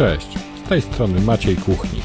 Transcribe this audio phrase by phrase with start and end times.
[0.00, 2.04] Cześć, z tej strony Maciej Kuchnik.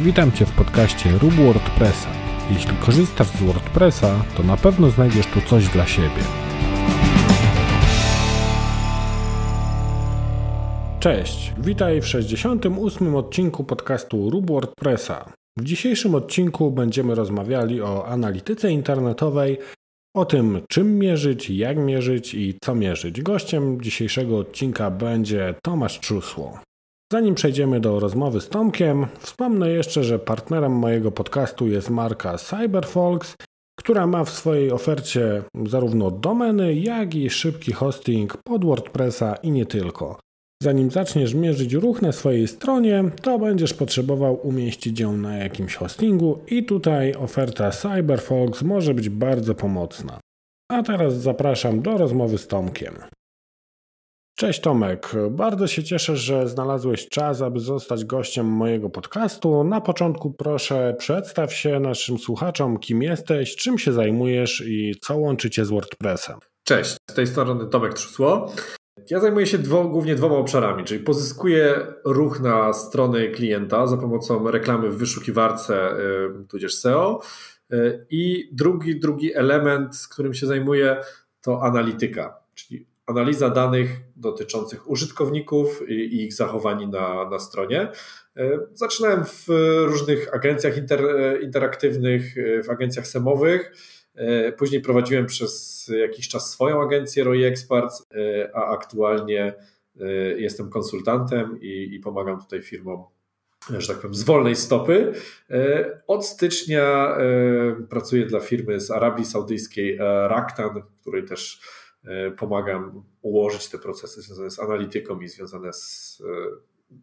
[0.00, 2.08] Witam Cię w podcaście Rób WordPressa.
[2.50, 6.22] Jeśli korzystasz z WordPressa, to na pewno znajdziesz tu coś dla siebie.
[11.00, 13.16] Cześć, witaj w 68.
[13.16, 15.32] odcinku podcastu Rób WordPressa.
[15.58, 19.58] W dzisiejszym odcinku będziemy rozmawiali o analityce internetowej,
[20.16, 23.22] o tym czym mierzyć, jak mierzyć i co mierzyć.
[23.22, 26.60] Gościem dzisiejszego odcinka będzie Tomasz Czusło.
[27.12, 33.36] Zanim przejdziemy do rozmowy z Tomkiem, wspomnę jeszcze, że partnerem mojego podcastu jest marka CyberFolks,
[33.78, 39.66] która ma w swojej ofercie zarówno domeny, jak i szybki hosting pod WordPressa i nie
[39.66, 40.18] tylko.
[40.62, 46.38] Zanim zaczniesz mierzyć ruch na swojej stronie, to będziesz potrzebował umieścić ją na jakimś hostingu
[46.46, 50.20] i tutaj oferta CyberFolks może być bardzo pomocna.
[50.70, 52.94] A teraz zapraszam do rozmowy z Tomkiem.
[54.42, 59.64] Cześć Tomek, bardzo się cieszę, że znalazłeś czas, aby zostać gościem mojego podcastu.
[59.64, 65.50] Na początku proszę przedstaw się naszym słuchaczom, kim jesteś, czym się zajmujesz i co łączy
[65.50, 66.38] cię z WordPressem.
[66.64, 68.52] Cześć, z tej strony Tomek Trzusło.
[69.10, 74.50] Ja zajmuję się dwo, głównie dwoma obszarami, czyli pozyskuję ruch na strony klienta za pomocą
[74.50, 77.20] reklamy w wyszukiwarce, y, tudzież SEO.
[77.72, 81.00] Y, I drugi, drugi element, z którym się zajmuję,
[81.40, 87.88] to analityka, czyli analiza danych dotyczących użytkowników i ich zachowań na, na stronie.
[88.36, 89.46] E, zaczynałem w
[89.84, 91.00] różnych agencjach inter,
[91.42, 93.72] interaktywnych, w agencjach semowych.
[94.14, 99.54] E, później prowadziłem przez jakiś czas swoją agencję Roy Experts, e, a aktualnie
[100.36, 103.04] jestem konsultantem i, i pomagam tutaj firmom
[103.78, 105.12] że tak powiem, z wolnej stopy.
[106.06, 107.16] Od stycznia
[107.90, 111.81] pracuję dla firmy z Arabii Saudyjskiej Raktan, której też E,
[112.38, 116.34] pomagam ułożyć te procesy związane z analityką i związane z e,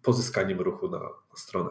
[0.02, 1.00] pozyskaniem ruchu na,
[1.36, 1.70] stronę.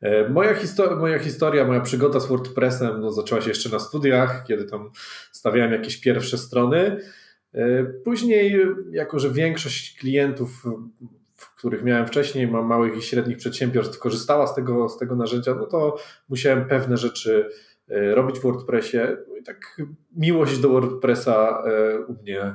[0.00, 4.44] E, moja, histori moja historia, moja przygoda z WordPressem no, zaczęła się jeszcze na studiach,
[4.46, 4.90] kiedy tam
[5.32, 7.00] stawiałem jakieś pierwsze strony.
[8.04, 8.60] Później,
[8.90, 10.64] jako że większość klientów,
[11.56, 15.96] których miałem wcześniej, małych i średnich przedsiębiorstw, korzystała z tego, z tego narzędzia, no to
[16.28, 18.98] musiałem pewne rzeczy E, robić w WordPressie.
[19.28, 19.82] No i tak
[20.16, 22.54] miłość do WordPressa e, u mnie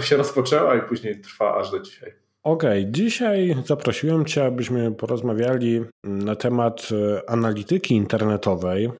[0.00, 2.12] się rozpoczęła i później trwa aż do dzisiaj.
[2.42, 2.92] Okej, okay.
[2.92, 8.90] dzisiaj zaprosiłem Cię, abyśmy porozmawiali na temat e, analityki internetowej.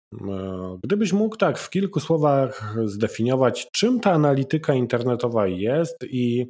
[0.85, 6.47] Gdybyś mógł tak w kilku słowach zdefiniować, czym ta analityka internetowa jest i,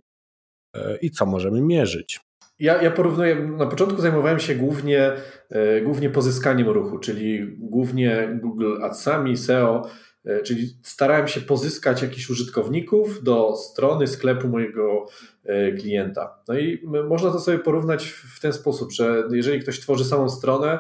[1.03, 2.20] i co możemy mierzyć.
[2.59, 5.12] Ja, ja porównuję, na początku zajmowałem się głównie,
[5.50, 9.89] e, głównie pozyskaniem ruchu, czyli głównie Google Adsami, SEO,
[10.25, 15.06] e, czyli starałem się pozyskać jakichś użytkowników do strony sklepu mojego
[15.44, 16.39] e, klienta.
[16.49, 20.78] No i można to sobie porównać w ten sposób, że jeżeli ktoś tworzy samą stronę,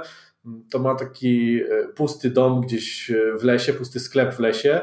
[0.70, 1.60] to ma taki
[1.94, 4.80] pusty dom gdzieś w lesie, pusty sklep w lesie,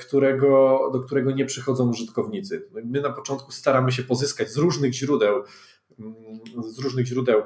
[0.00, 2.68] którego, do którego nie przychodzą użytkownicy.
[2.84, 5.42] My na początku staramy się pozyskać z różnych źródeł
[6.68, 7.42] z różnych źródeł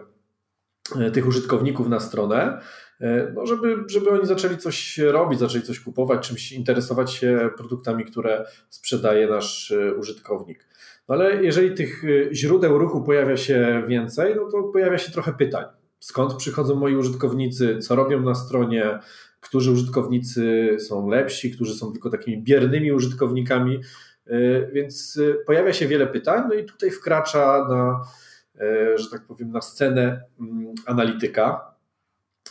[1.01, 2.61] e, tych użytkowników na stronę,
[3.01, 8.05] e, no żeby, żeby oni zaczęli coś robić, zaczęli coś kupować, czymś interesować się produktami,
[8.05, 10.67] które sprzedaje nasz e, użytkownik.
[11.09, 12.03] No ale jeżeli tych
[12.33, 15.65] źródeł ruchu pojawia się więcej, no to pojawia się trochę pytań.
[16.01, 18.99] Skąd przychodzą moi użytkownicy, co robią na stronie,
[19.41, 23.81] którzy użytkownicy są lepsi, którzy są tylko takimi biernymi użytkownikami,
[24.73, 28.01] więc pojawia się wiele pytań, no i tutaj wkracza na
[28.97, 31.75] że tak powiem, na scenę mm, analityka.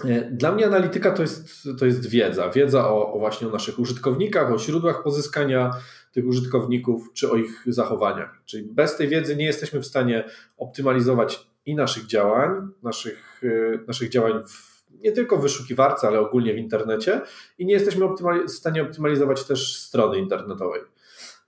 [0.06, 2.50] E, dla mnie analityka to jest, to jest wiedza.
[2.50, 5.72] Wiedza o, o właśnie o naszych użytkownikach, o źródłach pozyskania
[6.12, 8.42] tych użytkowników, czy o ich zachowaniach.
[8.46, 10.24] Czyli bez tej wiedzy nie jesteśmy w stanie
[10.58, 12.50] optymalizować i naszych działań,
[12.84, 17.22] naszych, e, naszych działań w, nie tylko w wyszukiwarce, ale ogólnie w internecie
[17.58, 18.06] i nie jesteśmy
[18.48, 20.82] w stanie optymalizować też strony internetowej.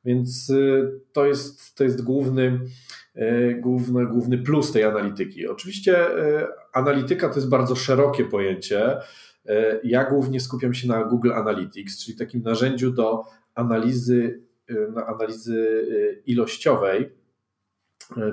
[0.05, 0.51] Więc
[1.13, 2.59] to jest, to jest główny,
[3.02, 3.02] E,
[3.59, 5.47] główny, główny plus tej analityki.
[5.47, 8.97] Oczywiście e, analityka to jest bardzo szerokie pojęcie.
[9.45, 13.23] E, ja głównie skupiam się na Google Analytics, czyli takim narzędziu do
[13.55, 14.43] analizy,
[14.93, 15.87] na analizy
[16.25, 17.09] ilościowej,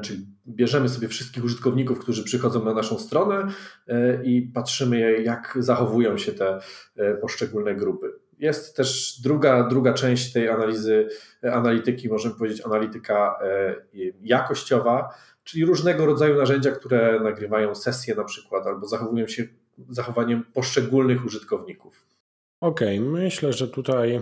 [0.03, 3.47] czyli bierzemy sobie wszystkich użytkowników, którzy przychodzą na naszą stronę
[4.25, 6.61] i patrzymy, jak zachowują się te
[7.21, 8.13] poszczególne grupy.
[8.41, 11.09] Jest też druga, druga część tej analizy,
[11.53, 13.75] analityki, możemy powiedzieć analityka e,
[14.23, 15.15] jakościowa,
[15.45, 19.45] czyli różnego rodzaju narzędzia, które nagrywają sesje na przykład albo zachowują się
[19.89, 22.10] zachowaniem poszczególnych użytkowników.
[22.63, 24.21] Okej, okay, myślę, że tutaj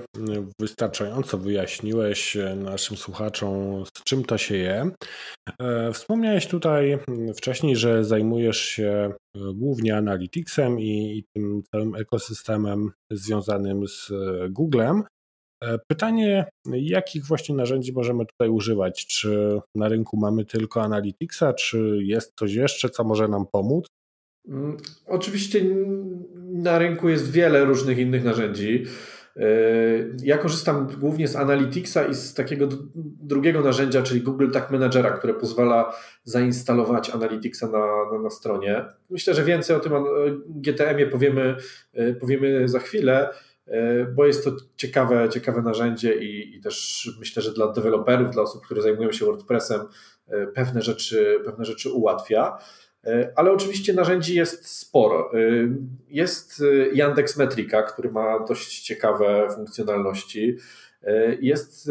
[0.61, 4.91] wystarczająco wyjaśniłeś naszym słuchaczom, z czym to się je.
[5.61, 6.99] E, wspomniałeś tutaj
[7.37, 9.13] wcześniej, że zajmujesz się
[9.55, 14.13] głównie Analyticsem i, i tym całym ekosystemem związanym z
[14.51, 15.05] Googlem.
[15.65, 19.07] E, pytanie, jakich właśnie narzędzi możemy tutaj używać?
[19.07, 23.87] Czy na rynku mamy tylko Analyticsa, czy jest coś jeszcze, co może nam pomóc?
[24.49, 25.61] Mm, oczywiście
[26.53, 28.85] na rynku jest wiele różnych innych narzędzi.
[29.37, 29.43] E,
[30.23, 32.69] ja korzystam głównie z Analyticsa i z takiego
[33.23, 38.85] drugiego narzędzia, czyli Google Tag Managera, które pozwala zainstalować Analyticsa na, na, na stronie.
[39.11, 39.93] Myślę, że więcej o tym
[40.49, 41.57] GTM-ie powiemy,
[41.93, 43.29] e, powiemy za chwilę,
[43.67, 48.43] e, bo jest to ciekawe, ciekawe narzędzie i, i też myślę, że dla deweloperów, dla
[48.43, 49.81] osób, które zajmują się WordPressem,
[50.55, 52.59] pewne rzeczy, pewne rzeczy ułatwia.
[53.07, 55.33] E, ale oczywiście narzędzi jest sporo.
[55.35, 55.39] E,
[56.09, 60.57] jest e, Yandex Metrika, który ma dość ciekawe funkcjonalności.
[61.41, 61.91] Jest,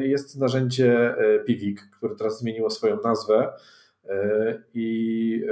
[0.00, 1.14] jest narzędzie
[1.46, 3.52] Pivik, które teraz zmieniło swoją nazwę
[4.74, 5.42] i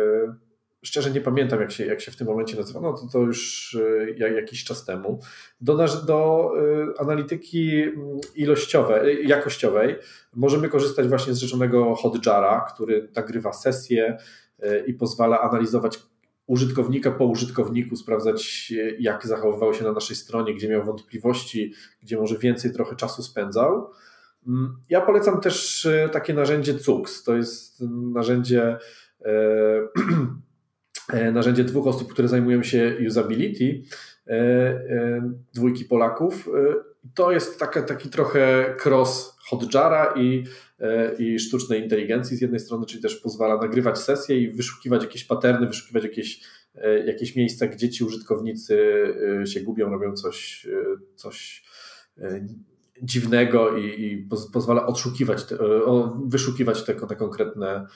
[0.82, 2.80] szczerze nie pamiętam, jak się, jak się w tym momencie nazywa.
[2.80, 3.76] No to, to już
[4.16, 5.20] jakiś czas temu.
[5.60, 6.50] Do, do
[6.98, 7.84] analityki
[8.34, 9.96] ilościowej, jakościowej
[10.34, 14.18] możemy korzystać właśnie z rzeczonego Hotjara, który nagrywa sesje,
[14.86, 15.98] i pozwala analizować
[16.46, 21.72] użytkownika po użytkowniku, sprawdzać jak zachowywał się na naszej stronie, gdzie miał wątpliwości,
[22.02, 23.90] gdzie może więcej trochę czasu spędzał.
[24.46, 27.22] Mm, ja polecam też e, takie narzędzie CUX.
[27.24, 27.80] To jest
[28.14, 28.78] narzędzie,
[31.12, 33.82] e, narzędzie dwóch osób, które zajmują się usability,
[35.54, 36.48] dwójki Polaków.
[37.14, 40.44] To jest taka, taki trochę cross Hotjara i
[40.82, 45.24] E, i sztucznej inteligencji z jednej strony, czyli też pozwala nagrywać sesje i wyszukiwać jakieś
[45.24, 46.40] paterny, wyszukiwać jakieś,
[46.74, 48.78] e, jakieś miejsca, gdzie ci użytkownicy
[49.42, 50.66] e, się gubią, robią coś,
[51.14, 51.64] coś
[53.02, 55.58] dziwnego i, i pozwala odszukiwać, te,
[56.26, 57.86] wyszukiwać te, te konkretne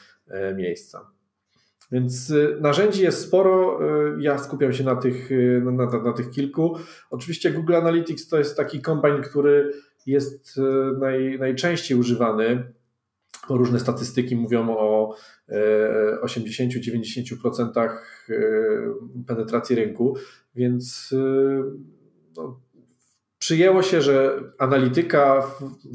[0.57, 1.11] miejsca.
[1.93, 3.81] Więc narzędzi jest sporo.
[4.19, 5.31] Ja skupiam się na tych,
[5.65, 6.77] na, na, na, tych kilku.
[7.11, 9.73] Oczywiście Google Analytics to jest taki kombajn, który
[10.07, 10.61] jest
[11.01, 12.73] naj, najczęściej używany
[13.49, 15.17] Różne statystyki mówią o
[16.23, 17.95] 80-90% e, e,
[19.27, 20.17] penetracji rynku,
[20.55, 21.63] więc e,
[22.37, 22.61] no,
[23.39, 25.51] przyjęło się, że analityka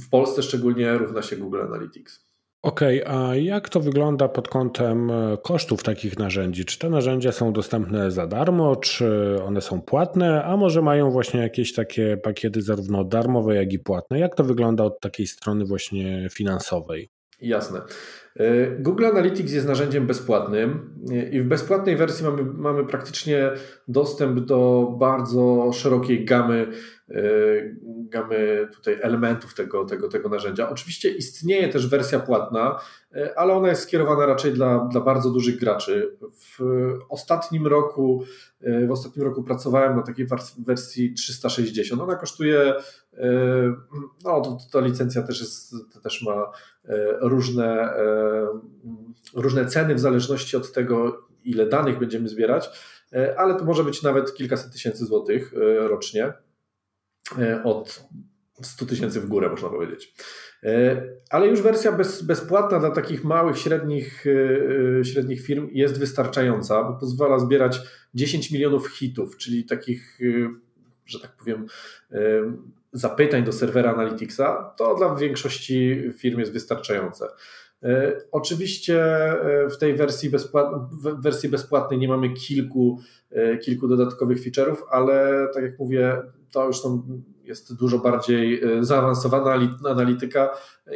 [0.06, 2.31] w Polsce szczególnie równa się Google Analytics.
[2.62, 5.12] Okej, okay, a jak to wygląda pod kątem
[5.44, 6.66] kosztów takich narzędzi?
[6.66, 11.40] Czy te narzędzia są dostępne za darmo, czy one są płatne, a może mają właśnie
[11.40, 14.20] jakieś takie pakiety zarówno darmowe, jak i płatne?
[14.20, 17.10] Jak to wygląda od takiej strony właśnie finansowej?
[17.42, 17.82] Jasne.
[18.40, 20.96] E, Google Analytics jest narzędziem bezpłatnym
[21.32, 23.52] i w bezpłatnej wersji mamy, mamy praktycznie
[23.88, 26.72] dostęp do bardzo szerokiej gamy, e,
[27.86, 30.70] gamy tutaj elementów tego, tego, tego narzędzia.
[30.70, 32.80] Oczywiście istnieje też wersja płatna,
[33.16, 36.18] e, ale ona jest skierowana raczej dla, dla bardzo dużych graczy.
[36.34, 36.60] W
[37.10, 38.24] ostatnim roku
[38.88, 40.28] w ostatnim roku pracowałem na takiej
[40.58, 42.02] wersji 360.
[42.02, 42.74] Ona kosztuje,
[44.24, 46.52] no to, ta licencja też, jest, też ma
[47.22, 47.94] różne
[49.34, 52.70] różne ceny w zależności od tego, ile danych będziemy zbierać,
[53.38, 56.34] ale to może być nawet kilkaset tysięcy złotych rocznie,
[57.64, 58.04] od
[58.62, 60.14] 100 tysięcy w górę, można powiedzieć.
[61.30, 64.26] Ale już wersja bez, bezpłatna dla takich małych, średnich,
[65.04, 67.80] średnich firm jest wystarczająca, bo pozwala zbierać
[68.14, 70.20] 10 milionów hitów, czyli takich,
[71.06, 71.66] że tak powiem,
[72.94, 74.74] zapytań do serwera Analyticsa.
[74.78, 77.28] To dla większości firm jest wystarczające.
[77.84, 83.00] E, oczywiście e, w tej wersji, bezpłat, w wersji bezpłatnej nie mamy kilku,
[83.32, 86.22] e, kilku dodatkowych feature'ów, ale tak jak mówię,
[86.52, 87.04] to już są,
[87.44, 89.60] jest dużo bardziej zaawansowana
[89.90, 90.50] analityka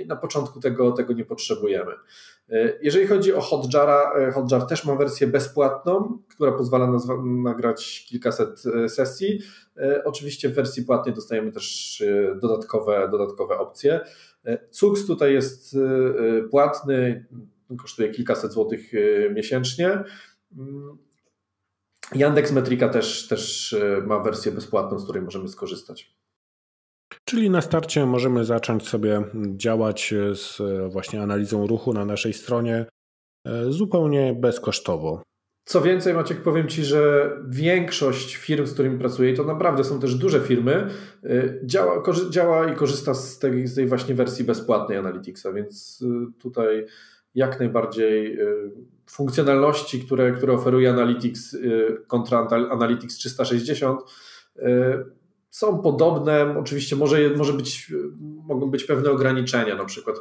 [0.03, 1.91] i na początku tego, tego nie potrzebujemy.
[2.81, 6.91] Jeżeli chodzi o Hotjara, Hotjar też ma wersję bezpłatną, która pozwala
[7.23, 9.39] nagrać kilkaset sesji.
[10.05, 12.03] Oczywiście w wersji płatnej dostajemy też
[12.41, 14.01] dodatkowe, dodatkowe opcje.
[14.71, 17.25] Cux tutaj jest y, y, płatny,
[17.77, 18.91] kosztuje kilkaset złotych
[19.33, 20.03] miesięcznie.
[20.57, 20.97] Mm.
[22.15, 23.75] Yandex Metrika też, też
[24.05, 26.15] ma wersję bezpłatną, z której możemy skorzystać.
[27.25, 29.23] Czyli na starcie możemy zacząć sobie
[29.55, 30.61] działać z
[30.91, 32.85] właśnie analizą ruchu na naszej stronie
[33.69, 35.23] zupełnie bezkosztowo.
[35.65, 40.15] Co więcej, Maciek, powiem Ci, że większość firm, z którymi pracuję, to naprawdę są też
[40.15, 40.87] duże firmy,
[41.23, 46.39] y, działa, działa i korzysta z tej, z tej właśnie wersji bezpłatnej Analyticsa, więc y,
[46.39, 46.85] tutaj
[47.35, 48.71] jak najbardziej y,
[49.09, 51.57] funkcjonalności, które, które oferuje Analytics
[52.07, 54.01] kontra Analytics 360
[55.49, 57.93] są podobne, oczywiście może, może być,
[58.45, 60.15] mogą być pewne ograniczenia, na przykład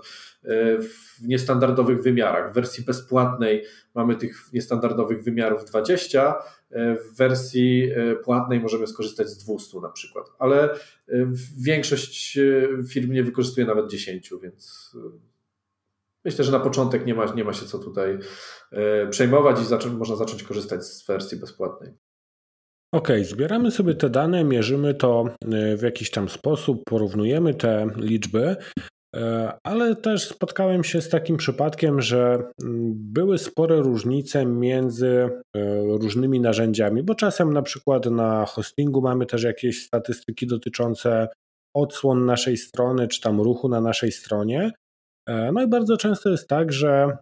[0.80, 2.50] w niestandardowych wymiarach.
[2.50, 3.64] W wersji bezpłatnej
[3.94, 6.34] mamy tych niestandardowych wymiarów 20,
[6.70, 7.90] w wersji
[8.24, 10.78] płatnej możemy skorzystać z 200 na przykład, ale
[11.58, 12.38] większość
[12.88, 14.94] firm nie wykorzystuje nawet 10, więc
[16.24, 18.18] Myślę, że na początek nie ma, nie ma się co tutaj
[18.72, 21.92] e, przejmować i zacząć, można zacząć korzystać z wersji bezpłatnej.
[22.94, 28.56] OK, zbieramy sobie te dane, mierzymy to e, w jakiś tam sposób, porównujemy te liczby,
[29.16, 32.52] e, ale też spotkałem się z takim przypadkiem, że
[32.94, 35.28] były spore różnice między
[35.88, 41.28] różnymi narzędziami, bo czasem na przykład na hostingu mamy też jakieś statystyki dotyczące
[41.76, 44.72] odsłon naszej strony, czy tam ruchu na naszej stronie,
[45.28, 47.16] E, no i bardzo często jest tak, że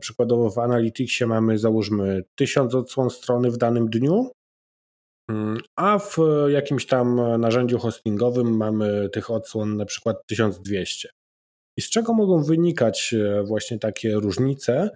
[0.00, 4.30] przykładowo w Analyticsie mamy załóżmy 1000 odsłon strony w danym dniu, mm,
[5.76, 6.16] a w
[6.48, 11.08] jakimś tam narzędziu hostingowym mamy tych odsłon na przykład 1200.
[11.78, 14.90] I z czego mogą wynikać e, właśnie takie różnice?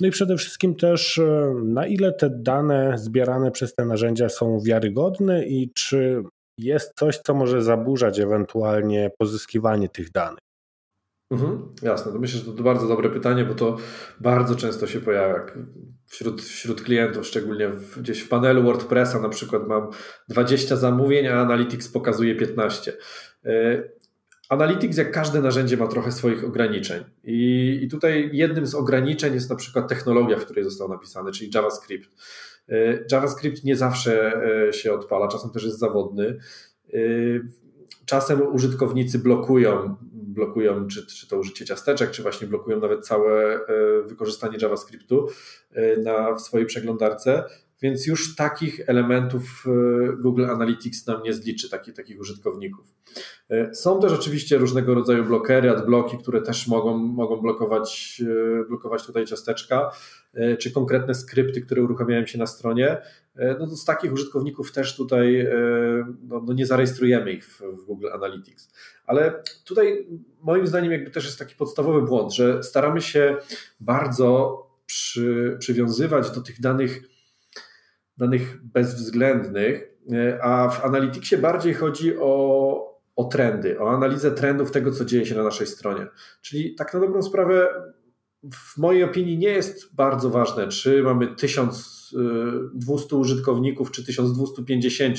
[0.00, 1.20] No i przede wszystkim też
[1.64, 6.22] na ile te dane zbierane przez te narzędzia są wiarygodne i czy
[6.58, 10.47] jest coś, co może zaburzać ewentualnie pozyskiwanie tych danych.
[11.30, 13.76] Mhm, jasne, to myślę, że to bardzo dobre pytanie, bo to
[14.20, 15.46] bardzo często się pojawia
[16.06, 19.90] wśród, wśród klientów, szczególnie w, gdzieś w panelu WordPressa na przykład mam
[20.28, 22.92] 20 zamówień, a Analytics pokazuje 15.
[23.44, 23.82] E,
[24.48, 27.04] Analytics, jak każde narzędzie, ma trochę swoich ograniczeń.
[27.24, 31.50] I, I tutaj jednym z ograniczeń jest na przykład technologia, w której został napisany, czyli
[31.54, 32.10] JavaScript.
[32.68, 36.38] E, JavaScript nie zawsze e, się odpala, czasem też jest zawodny.
[38.06, 39.96] Czasem użytkownicy blokują
[40.38, 43.58] blokują czy, czy to użycie ciasteczek, czy właśnie blokują nawet całe e,
[44.06, 45.28] wykorzystanie JavaScriptu
[45.72, 47.44] e, na, w swojej przeglądarce,
[47.82, 52.86] więc już takich elementów e, Google Analytics nam nie zliczy, taki, takich użytkowników.
[53.72, 58.22] Są też oczywiście różnego rodzaju blokery, adbloki, które też mogą, mogą blokować,
[58.68, 59.90] blokować tutaj ciasteczka,
[60.58, 63.02] czy konkretne skrypty, które uruchamiają się na stronie.
[63.58, 65.46] No to z takich użytkowników też tutaj
[66.22, 68.72] no, no nie zarejestrujemy ich w, w Google Analytics.
[69.06, 70.06] Ale tutaj
[70.42, 73.36] moim zdaniem jakby też jest taki podstawowy błąd, że staramy się
[73.80, 77.02] bardzo przy, przywiązywać do tych danych,
[78.16, 79.88] danych bezwzględnych,
[80.42, 85.34] a w Analyticsie bardziej chodzi o, o trendy, o analizę trendów tego, co dzieje się
[85.34, 86.06] na naszej stronie.
[86.42, 87.68] Czyli tak na dobrą sprawę
[88.52, 91.36] w mojej opinii nie jest bardzo ważne, czy mamy
[92.08, 95.16] 1200 użytkowników, czy 1250,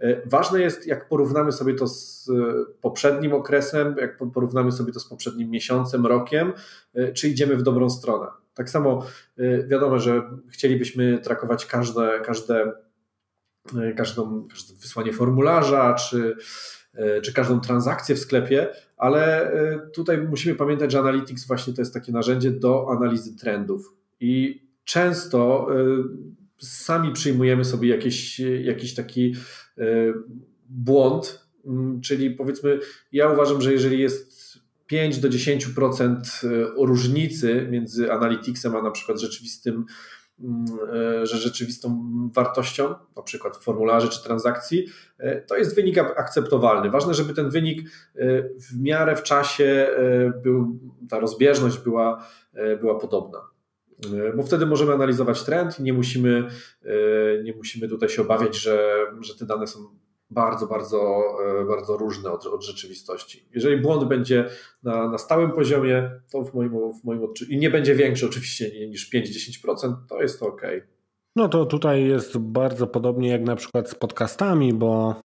[0.00, 2.34] E, ważne jest, jak porównamy sobie to z e,
[2.80, 6.52] poprzednim okresem, jak porównamy sobie to z poprzednim miesiącem, rokiem,
[6.94, 8.26] e, czy idziemy w dobrą stronę.
[8.54, 9.06] Tak samo
[9.68, 12.72] wiadomo, że chcielibyśmy trakować każde, każde,
[13.96, 16.36] każdą, każde wysłanie formularza, czy,
[17.22, 19.52] czy każdą transakcję w sklepie, ale
[19.94, 23.94] tutaj musimy pamiętać, że Analytics właśnie to jest takie narzędzie do analizy trendów.
[24.20, 25.68] I często
[26.58, 29.34] sami przyjmujemy sobie jakiś, jakiś taki
[29.78, 29.84] e,
[30.68, 32.78] błąd, mm, czyli powiedzmy,
[33.12, 39.20] ja uważam, że jeżeli jest 5 do 10% e, różnicy między Analyticsem a na przykład
[39.20, 39.84] rzeczywistym,
[40.40, 40.66] mm,
[41.26, 44.86] że rzeczywistą wartością, na przykład formularzy czy transakcji,
[45.46, 46.90] to jest wynik akceptowalny.
[46.90, 47.90] Ważne, żeby ten wynik
[48.70, 49.88] w miarę w czasie
[50.42, 50.78] był,
[51.08, 52.26] ta rozbieżność była,
[52.80, 53.38] była podobna.
[54.06, 56.48] E, bo wtedy możemy analizować trend i nie musimy,
[56.84, 59.78] e, nie musimy tutaj się obawiać, że, że te dane są
[60.30, 61.24] bardzo, bardzo,
[61.60, 63.48] e, bardzo różne od, od rzeczywistości.
[63.54, 64.44] Jeżeli błąd będzie
[64.82, 68.88] na, na stałym poziomie, to w moim, w moim odczuciu, i nie będzie większy oczywiście
[68.88, 70.62] niż 5-10%, to jest to ok.
[71.36, 75.20] No to tutaj jest bardzo podobnie jak na przykład z podcastami, bo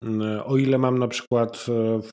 [0.44, 1.66] o ile mam na przykład
[2.02, 2.10] w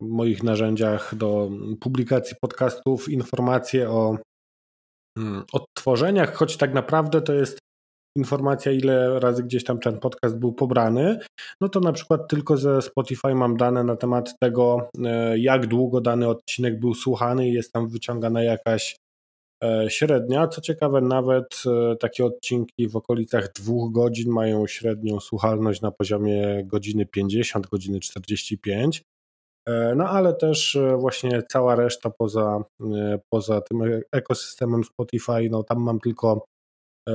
[0.00, 4.18] moich narzędziach do publikacji podcastów informacje o
[5.52, 7.58] odtworzeniach, choć tak naprawdę to jest
[8.16, 11.18] informacja, ile razy gdzieś tam ten podcast był pobrany,
[11.60, 16.00] no to na przykład tylko ze Spotify mam dane na temat tego, e, jak długo
[16.00, 18.96] dany odcinek był słuchany i jest tam wyciągana jakaś
[19.64, 20.48] e, średnia.
[20.48, 26.64] Co ciekawe, nawet e, takie odcinki w okolicach dwóch godzin mają średnią słuchalność na poziomie
[26.64, 29.02] godziny 50, godziny 45.
[29.70, 35.62] E, no ale też e, właśnie cała reszta poza, e, poza tym ekosystemem Spotify, no
[35.62, 36.44] tam mam tylko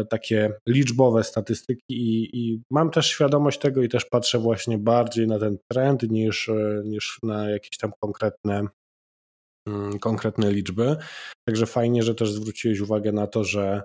[0.10, 5.40] takie liczbowe statystyki i, i, mam też świadomość tego i też patrzę właśnie bardziej na
[5.40, 6.52] ten trend niż,
[6.84, 8.68] niż na jakieś tam konkretne,
[9.68, 10.96] mm, konkretne liczby.
[11.48, 13.82] Także fajnie, że też zwróciłeś uwagę na to, że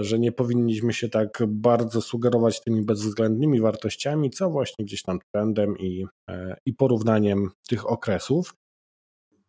[0.00, 5.78] że nie powinniśmy się tak bardzo sugerować tymi bezwzględnymi wartościami, co właśnie gdzieś tam trendem
[5.78, 8.54] i, e, i porównaniem tych okresów.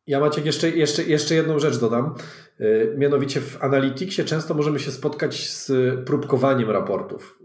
[0.08, 2.16] Ja Maciek jeszcze, jeszcze, jeszcze jedną rzecz dodam.
[2.60, 5.72] E, mianowicie w Analyticsie często możemy się spotkać z
[6.06, 7.40] próbkowaniem raportów.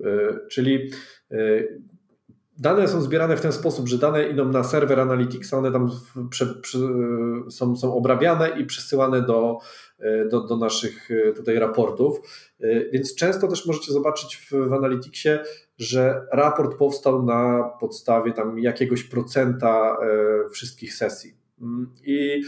[0.51, 0.91] Czyli
[2.59, 5.91] dane są zbierane w ten sposób, że dane idą na serwer Analyticsa, one tam
[6.31, 6.79] prze, prze,
[7.51, 9.59] są, są obrabiane i przesyłane do,
[10.31, 12.21] do, do naszych tutaj raportów.
[12.93, 15.39] Więc często też możecie zobaczyć w, w Analyticsie,
[15.79, 19.97] że raport powstał na podstawie tam jakiegoś procenta
[20.51, 21.35] wszystkich sesji.
[22.05, 22.43] I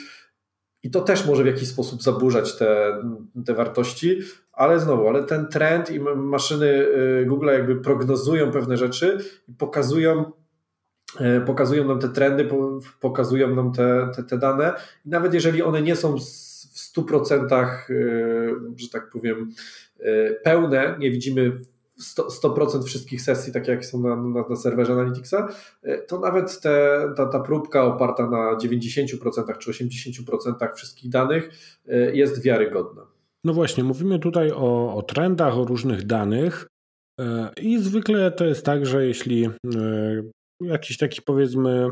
[0.82, 3.02] i to też może w jakiś sposób zaburzać te,
[3.46, 4.18] te wartości,
[4.52, 6.86] ale znowu, ale ten trend i maszyny
[7.26, 10.32] Google jakby prognozują pewne rzeczy i pokazują,
[11.46, 12.48] pokazują nam te trendy,
[13.00, 14.72] pokazują nam te, te, te dane
[15.04, 16.16] i nawet jeżeli one nie są
[16.72, 19.52] w 100%, y, że tak powiem,
[20.44, 21.60] pełne, nie widzimy
[22.00, 25.48] 100%, 100% wszystkich sesji, takie jak są na, na, na serwerze Analyticsa,
[25.82, 31.50] e, to nawet te, ta, ta próbka oparta na 90% czy 80% wszystkich danych
[31.88, 33.02] e, jest wiarygodna.
[33.44, 36.66] No właśnie, mówimy tutaj o, o trendach, o różnych danych
[37.20, 39.48] e, i zwykle to jest tak, że jeśli
[40.60, 41.90] jakiś taki powiedzmy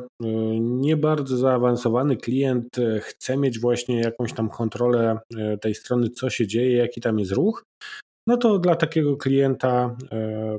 [0.61, 5.19] nie bardzo zaawansowany klient chce mieć właśnie jakąś tam kontrolę
[5.61, 7.65] tej strony, co się dzieje, jaki tam jest ruch,
[8.27, 10.59] no to dla takiego klienta e,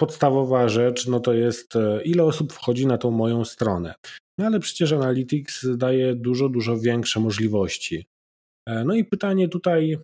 [0.00, 3.94] podstawowa rzecz no to jest e, ile osób wchodzi na tą moją stronę.
[4.38, 8.04] No ale przecież Analytics daje dużo, dużo większe możliwości.
[8.68, 9.98] E, no i pytanie tutaj,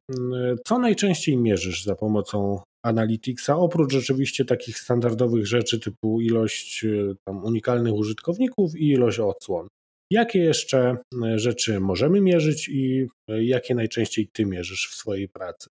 [0.67, 6.87] co najczęściej mierzysz za pomocą Analyticsa, oprócz rzeczywiście takich standardowych rzeczy typu ilość
[7.25, 9.69] tam unikalnych użytkowników i ilość odsłon.
[10.11, 10.97] Jakie jeszcze
[11.37, 15.69] rzeczy możemy mierzyć i jakie najczęściej ty mierzysz w swojej pracy?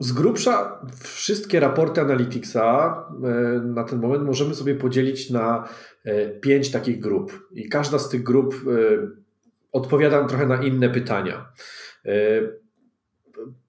[0.00, 5.68] Z grubsza wszystkie raporty Analyticsa e, na ten moment możemy sobie podzielić na
[6.04, 8.68] e, pięć takich grup i każda z tych grup e,
[9.72, 11.52] odpowiada trochę na inne pytania.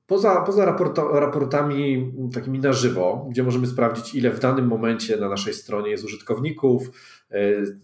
[0.08, 0.66] Poza, poza
[1.14, 6.04] raportami takimi na żywo, gdzie możemy sprawdzić, ile w danym momencie na naszej stronie jest
[6.04, 6.90] użytkowników,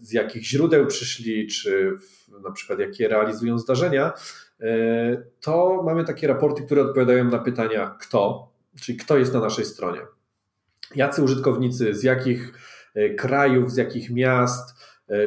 [0.00, 1.96] z jakich źródeł przyszli, czy
[2.42, 4.12] na przykład jakie realizują zdarzenia,
[4.60, 9.64] E, to mamy takie raporty, które odpowiadają na pytania kto, czyli kto jest na naszej
[9.64, 10.00] stronie.
[10.94, 12.52] Jacy użytkownicy, z jakich
[12.94, 14.75] e, krajów, z jakich miast, e,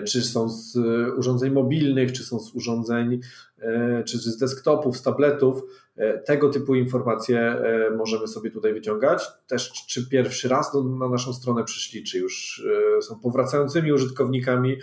[0.07, 0.77] czy są z
[1.17, 3.19] urządzeń mobilnych, czy są z urządzeń,
[4.05, 5.63] czy z desktopów, z tabletów.
[6.25, 7.55] Tego typu informacje
[7.97, 9.27] możemy sobie tutaj wyciągać.
[9.47, 12.63] Też czy pierwszy raz na naszą stronę przyszli, czy już
[13.01, 14.77] są powracającymi użytkownikami.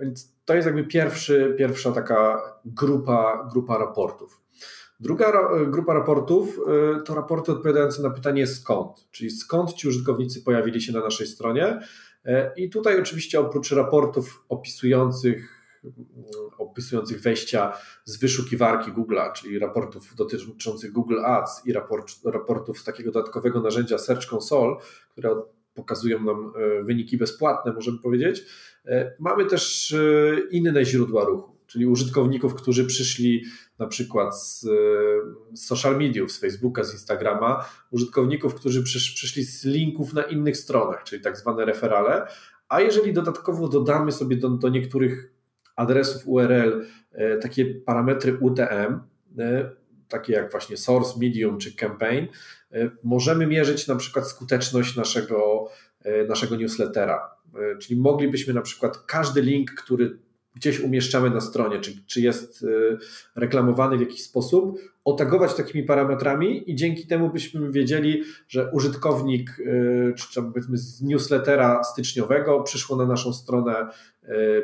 [0.00, 4.45] Więc to jest jakby pierwszy, pierwsza taka grupa, grupa raportów.
[5.00, 6.60] Druga grupa raportów
[6.98, 11.26] y, to raporty odpowiadające na pytanie skąd, czyli skąd ci użytkownicy pojawili się na naszej
[11.26, 11.80] stronie.
[12.26, 15.56] Y, I tutaj oczywiście oprócz raportów opisujących
[16.58, 17.72] opisujących wejścia
[18.04, 23.98] z wyszukiwarki Google'a, czyli raportów dotyczących Google Ads i raport, raportów z takiego dodatkowego narzędzia
[23.98, 24.76] Search Console,
[25.12, 25.42] które
[25.74, 26.52] pokazują nam
[26.84, 28.44] wyniki bezpłatne, możemy powiedzieć,
[28.86, 33.44] E, mamy też e, inne źródła ruchu, czyli użytkowników, którzy przyszli
[33.78, 34.60] na przykład z,
[35.54, 40.56] z social mediów, z Facebooka, z Instagrama, użytkowników, którzy przysz, przyszli z linków na innych
[40.56, 42.26] stronach, czyli tak zwane referale,
[42.68, 45.32] a jeżeli dodatkowo dodamy sobie do, do niektórych
[45.76, 49.00] adresów URL e, takie parametry UTM,
[50.08, 52.26] takie jak właśnie source, medium czy campaign,
[53.02, 55.68] możemy mierzyć na przykład skuteczność naszego,
[56.28, 57.36] naszego newslettera.
[57.54, 60.18] E, czyli moglibyśmy na przykład każdy link, który
[60.56, 62.96] gdzieś umieszczamy na stronie, czy, czy jest e,
[63.40, 70.14] reklamowany w jakiś sposób, otagować takimi parametrami i dzięki temu byśmy wiedzieli, że użytkownik, e,
[70.14, 73.88] czy powiedzmy z newslettera styczniowego przyszło na naszą stronę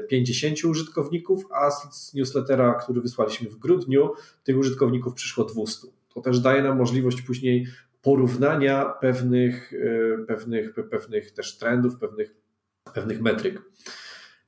[0.08, 4.10] 50 użytkowników, a z newslettera, który wysłaliśmy w grudniu,
[4.44, 5.88] tych użytkowników przyszło 200.
[6.14, 7.66] To też daje nam możliwość później
[8.02, 9.72] porównania pewnych,
[10.26, 12.34] pewnych, pewnych też trendów, pewnych
[12.94, 13.62] pewnych metryk.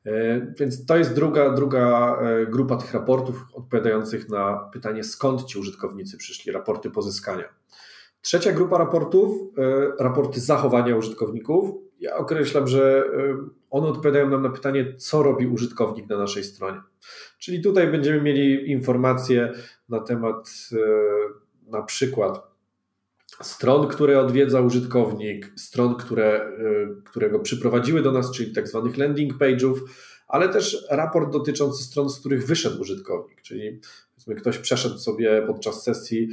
[0.07, 5.59] E, więc to jest druga, druga e, grupa tych raportów odpowiadających na pytanie, skąd ci
[5.59, 7.45] użytkownicy przyszli, raporty pozyskania.
[8.21, 11.71] Trzecia grupa raportów, e, raporty zachowania użytkowników.
[12.01, 13.05] Ja określam, że
[13.71, 16.81] one odpowiadają nam na pytanie, co robi użytkownik na naszej stronie.
[17.39, 19.53] Czyli tutaj będziemy mieli informacje
[19.89, 20.51] na temat
[21.67, 22.54] na przykład
[23.43, 26.51] stron, które odwiedza użytkownik, stron, które,
[26.99, 29.75] y, które go przyprowadziły do nas, czyli tak zwanych landing page'ów,
[30.29, 33.81] ale też raport dotyczący stron, z których wyszedł użytkownik, czyli
[34.39, 36.29] Ktoś przeszedł sobie podczas sesji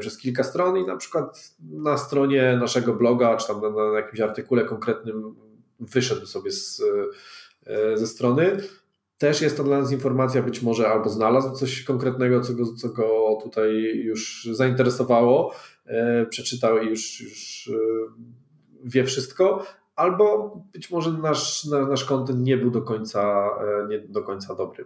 [0.00, 4.20] przez kilka stron i na przykład na stronie naszego bloga, czy tam na, na jakimś
[4.20, 5.34] artykule konkretnym
[5.80, 6.82] wyszedł sobie z,
[7.94, 8.56] ze strony.
[9.18, 12.88] Też jest to dla nas informacja, być może albo znalazł coś konkretnego, co go, co
[12.88, 13.72] go tutaj
[14.04, 15.54] już zainteresowało,
[16.30, 17.70] przeczytał i już, już
[18.84, 19.64] wie wszystko,
[19.96, 23.50] albo być może nasz, nasz content nie był do końca,
[23.84, 24.84] e, nie do końca dobry.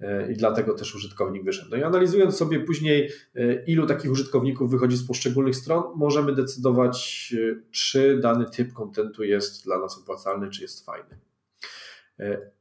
[0.00, 1.70] E, I dlatego też użytkownik wyszedł.
[1.70, 7.34] No i analizując sobie później, e, ilu takich użytkowników wychodzi z poszczególnych stron, możemy decydować,
[7.70, 11.18] czy dany typ kontentu jest dla nas opłacalny, czy jest fajny.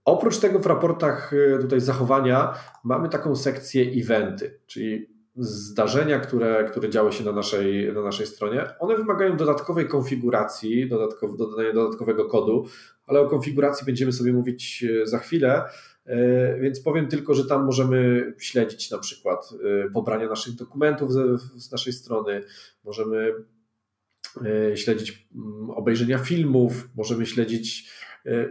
[0.05, 7.11] Oprócz tego w raportach tutaj zachowania mamy taką sekcję eventy, czyli zdarzenia, które, które działy
[7.11, 10.89] się na naszej, na naszej stronie, one wymagają dodatkowej konfiguracji,
[11.37, 12.65] dodania dodatkowego kodu,
[13.07, 15.63] ale o konfiguracji będziemy sobie mówić e, za chwilę,
[16.05, 19.49] e, więc powiem tylko, że tam możemy śledzić na przykład
[19.85, 22.43] e, pobrania naszych dokumentów z, z naszej strony,
[22.83, 23.33] możemy
[24.75, 27.89] śledzić mm, obejrzenia filmów, możemy śledzić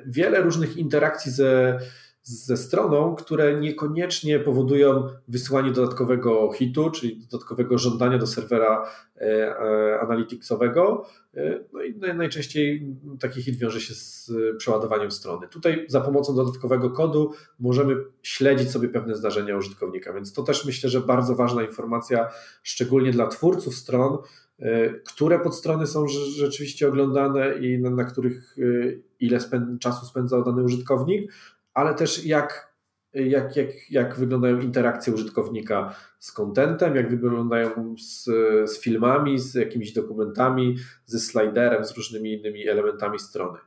[0.06, 1.78] wiele różnych interakcji ze
[2.24, 10.00] ze stroną, które niekoniecznie powodują wysyłanie dodatkowego hitu, czyli dodatkowego żądania do serwera e, e,
[10.00, 11.06] analyticsowego.
[11.35, 15.48] E, no i najczęściej taki hit wiąże się z przeładowaniem strony.
[15.48, 20.90] Tutaj za pomocą dodatkowego kodu możemy śledzić sobie pewne zdarzenia użytkownika, więc to też myślę,
[20.90, 22.28] że bardzo ważna informacja,
[22.62, 24.18] szczególnie dla twórców stron,
[25.07, 28.57] które podstrony są rzeczywiście oglądane i na, na których
[29.20, 31.33] ile spęd, czasu spędzał dany użytkownik,
[31.75, 32.75] ale też jak,
[33.14, 38.25] jak, jak, jak wyglądają interakcje użytkownika z kontentem, jak wyglądają z,
[38.70, 43.59] z filmami, z jakimiś dokumentami, ze sliderem, z różnymi innymi elementami strony.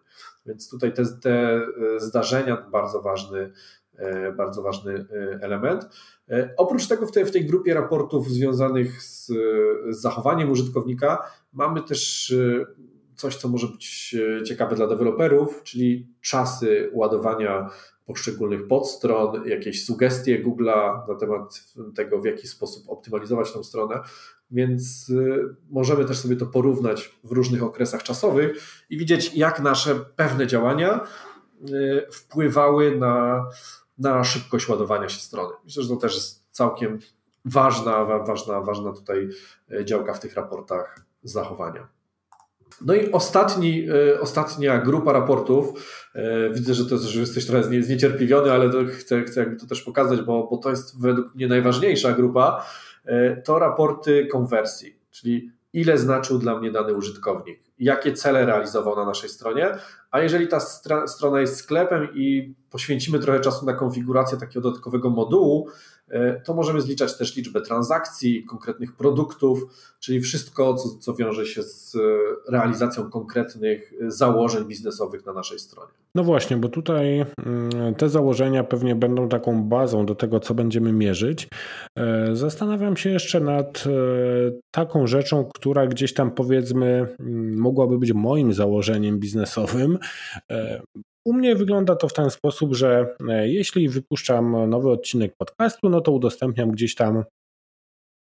[0.45, 1.61] Więc tutaj te, te
[1.97, 3.51] zdarzenia to bardzo ważny,
[3.97, 5.89] e, bardzo ważny e, element.
[6.29, 9.27] E, oprócz tego w tej, w tej grupie raportów związanych z,
[9.89, 12.33] z zachowaniem użytkownika mamy też
[13.15, 17.69] coś, co może być ciekawe dla deweloperów, czyli czasy ładowania
[18.05, 21.63] poszczególnych podstron, jakieś sugestie Google'a na temat
[21.95, 23.99] tego, w jaki sposób optymalizować tą stronę.
[24.51, 25.11] Więc
[25.69, 28.57] możemy też sobie to porównać w różnych okresach czasowych
[28.89, 31.07] i widzieć, jak nasze pewne działania
[32.11, 33.45] wpływały na,
[33.97, 35.53] na szybkość ładowania się strony.
[35.63, 36.99] Myślę, że to też jest całkiem
[37.45, 39.29] ważna, ważna, ważna tutaj
[39.71, 41.87] y, działka w tych raportach zachowania.
[42.81, 45.73] No i ostatni, e, ostatnia grupa raportów,
[46.15, 49.81] e, widzę, że, to, że jesteś trochę zniecierpliwiony, ale to chcę, chcę jakby to też
[49.81, 52.65] pokazać, bo, bo to jest według mnie najważniejsza grupa,
[53.05, 59.05] e, to raporty konwersji, czyli ile znaczył dla mnie dany użytkownik, jakie cele realizował na
[59.05, 59.77] naszej stronie,
[60.11, 60.59] a jeżeli ta
[61.07, 65.69] strona jest sklepem i poświęcimy trochę czasu na konfigurację takiego dodatkowego modułu,
[66.45, 69.59] to możemy zliczać też liczbę transakcji, konkretnych produktów,
[69.99, 71.99] czyli wszystko, co, co wiąże się z e,
[72.51, 75.91] realizacją konkretnych założeń biznesowych na naszej stronie.
[76.15, 80.91] No właśnie, bo tutaj mm, te założenia pewnie będą taką bazą do tego, co będziemy
[80.91, 81.47] mierzyć.
[81.97, 83.83] E, zastanawiam się jeszcze nad
[84.71, 89.97] taką rzeczą, która gdzieś tam powiedzmy mm, mogłaby być moim założeniem biznesowym,
[91.25, 96.01] u mnie wygląda to w ten sposób, że e, jeśli wypuszczam nowy odcinek podcastu, no
[96.01, 97.23] to udostępniam gdzieś tam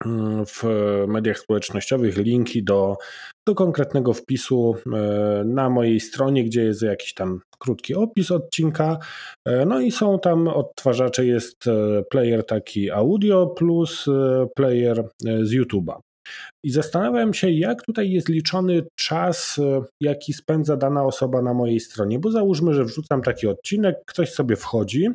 [0.05, 0.63] mm, w
[1.07, 2.97] mediach społecznościowych linki do,
[3.47, 8.97] do konkretnego wpisu e, na mojej stronie, gdzie jest jakiś tam krótki opis odcinka.
[9.45, 11.65] E, no i są tam odtwarzacze, jest
[12.09, 14.05] player taki audio plus
[14.55, 16.08] player z YouTube'a.
[16.63, 21.79] I zastanawiam się, jak tutaj jest liczony czas, e, jaki spędza dana osoba na mojej
[21.79, 25.09] stronie, bo załóżmy, że wrzucam taki odcinek, ktoś sobie wchodzi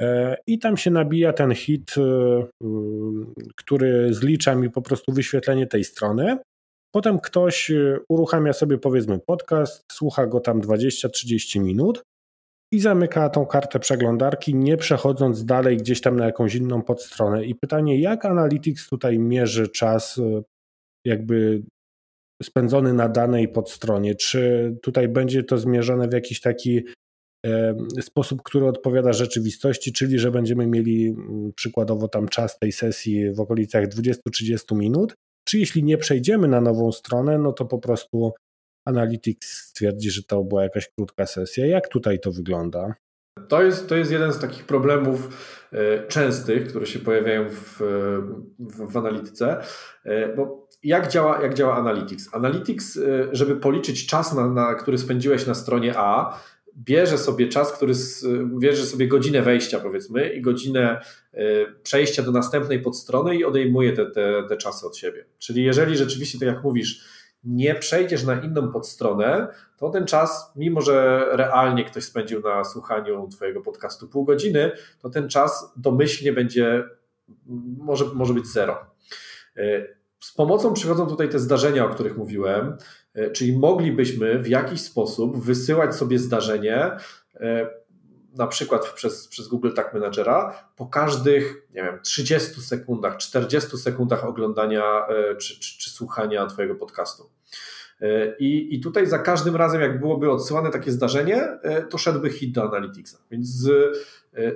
[0.00, 2.46] e, i tam się nabija ten hit, e,
[3.56, 6.38] który zlicza mi po prostu wyświetlenie tej strony.
[6.94, 7.72] Potem ktoś
[8.08, 12.02] uruchamia sobie powiedzmy podcast, słucha go tam 20-30 minut
[12.74, 17.44] i zamyka tą kartę przeglądarki, nie przechodząc dalej gdzieś tam na jakąś inną podstronę.
[17.44, 20.42] I pytanie, jak Analytics tutaj mierzy czas e,
[21.04, 21.62] jakby
[22.42, 24.14] spędzony na danej podstronie?
[24.14, 26.82] Czy tutaj będzie to zmierzone w jakiś taki
[27.46, 31.14] e, sposób, który odpowiada rzeczywistości, czyli że będziemy mieli
[31.56, 35.14] przykładowo tam czas tej sesji w okolicach 20-30 minut,
[35.48, 38.32] czy jeśli nie przejdziemy na nową stronę, no to po prostu
[38.84, 41.66] Analytics stwierdzi, że to była jakaś krótka sesja.
[41.66, 42.94] Jak tutaj to wygląda?
[43.48, 45.28] To jest, to jest jeden z takich problemów
[45.72, 47.78] e, częstych, które się pojawiają w,
[48.58, 49.60] w, w analityce,
[50.04, 52.34] e, bo jak działa, jak działa Analytics?
[52.34, 56.40] Analytics, e, żeby policzyć czas, na, na który spędziłeś na stronie A,
[56.76, 57.94] bierze sobie czas, który
[58.58, 61.00] bierze sobie godzinę wejścia powiedzmy i godzinę
[61.82, 65.24] przejścia do następnej podstrony i odejmuje te, te, te czasy od siebie.
[65.38, 67.04] Czyli jeżeli rzeczywiście, tak jak mówisz,
[67.44, 73.28] nie przejdziesz na inną podstronę, to ten czas, mimo że realnie ktoś spędził na słuchaniu
[73.28, 76.84] Twojego podcastu pół godziny, to ten czas domyślnie będzie,
[77.78, 78.86] może, może być zero.
[80.20, 82.76] Z pomocą przychodzą tutaj te zdarzenia, o których mówiłem,
[83.32, 86.90] czyli moglibyśmy w jakiś sposób wysyłać sobie zdarzenie
[88.34, 94.24] na przykład przez, przez Google Tag Managera po każdych, nie wiem, 30 sekundach, 40 sekundach
[94.24, 97.30] oglądania e, czy, czy, czy słuchania Twojego podcastu.
[98.00, 102.30] E, I, I tutaj za każdym razem, jak byłoby odsyłane takie zdarzenie, e, to szedłby
[102.30, 103.18] hit do Analyticsa.
[103.30, 103.68] Więc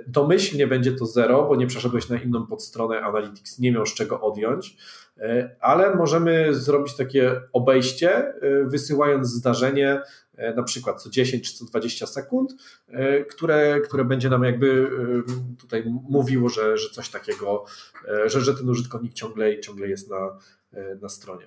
[0.07, 4.21] domyślnie będzie to zero, bo nie przeszedłeś na inną podstronę, Analytics nie miał z czego
[4.21, 4.77] odjąć,
[5.59, 8.33] ale możemy zrobić takie obejście,
[8.65, 10.01] wysyłając zdarzenie
[10.55, 12.55] na przykład co 10 czy co 20 sekund,
[12.87, 14.89] e, które, które będzie nam jakby
[15.27, 17.65] e, tutaj mówiło, że, że coś takiego,
[18.25, 20.37] że, że ten użytkownik ciągle, ciągle jest na,
[21.01, 21.45] na stronie.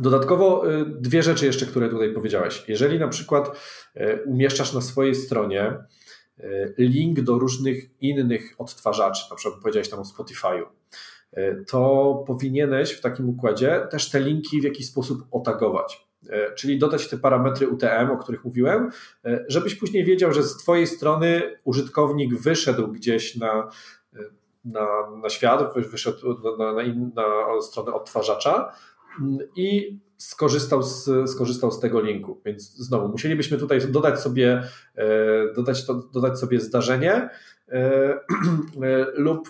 [0.00, 2.64] Dodatkowo dwie rzeczy jeszcze, które tutaj powiedziałeś.
[2.68, 3.50] Jeżeli na przykład
[4.26, 5.78] umieszczasz na swojej stronie
[6.78, 10.64] link do różnych innych odtwarzaczy, na przykład powiedziałeś tam o Spotify'u,
[11.66, 16.11] to powinieneś w takim układzie też te linki w jakiś sposób otagować.
[16.30, 18.90] E, czyli dodać te parametry UTM, o których mówiłem,
[19.24, 23.68] e, żebyś później wiedział, że z Twojej strony użytkownik wyszedł gdzieś na,
[24.16, 24.18] e,
[24.64, 24.86] na,
[25.22, 26.82] na świat, wyszedł na, na,
[27.14, 28.72] na stronę odtwarzacza
[29.20, 32.40] mm, i skorzystał z, skorzystał z tego linku.
[32.44, 34.62] Więc znowu musielibyśmy tutaj dodać sobie,
[35.56, 37.30] dodać, to, dodać sobie zdarzenie,
[39.14, 39.48] lub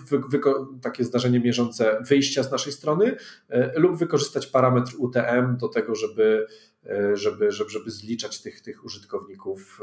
[0.83, 3.17] takie zdarzenie mierzące wyjścia z naszej strony,
[3.49, 6.47] e, lub wykorzystać parametr UTM do tego, żeby,
[6.87, 9.81] e, żeby, żeby, żeby zliczać tych, tych użytkowników,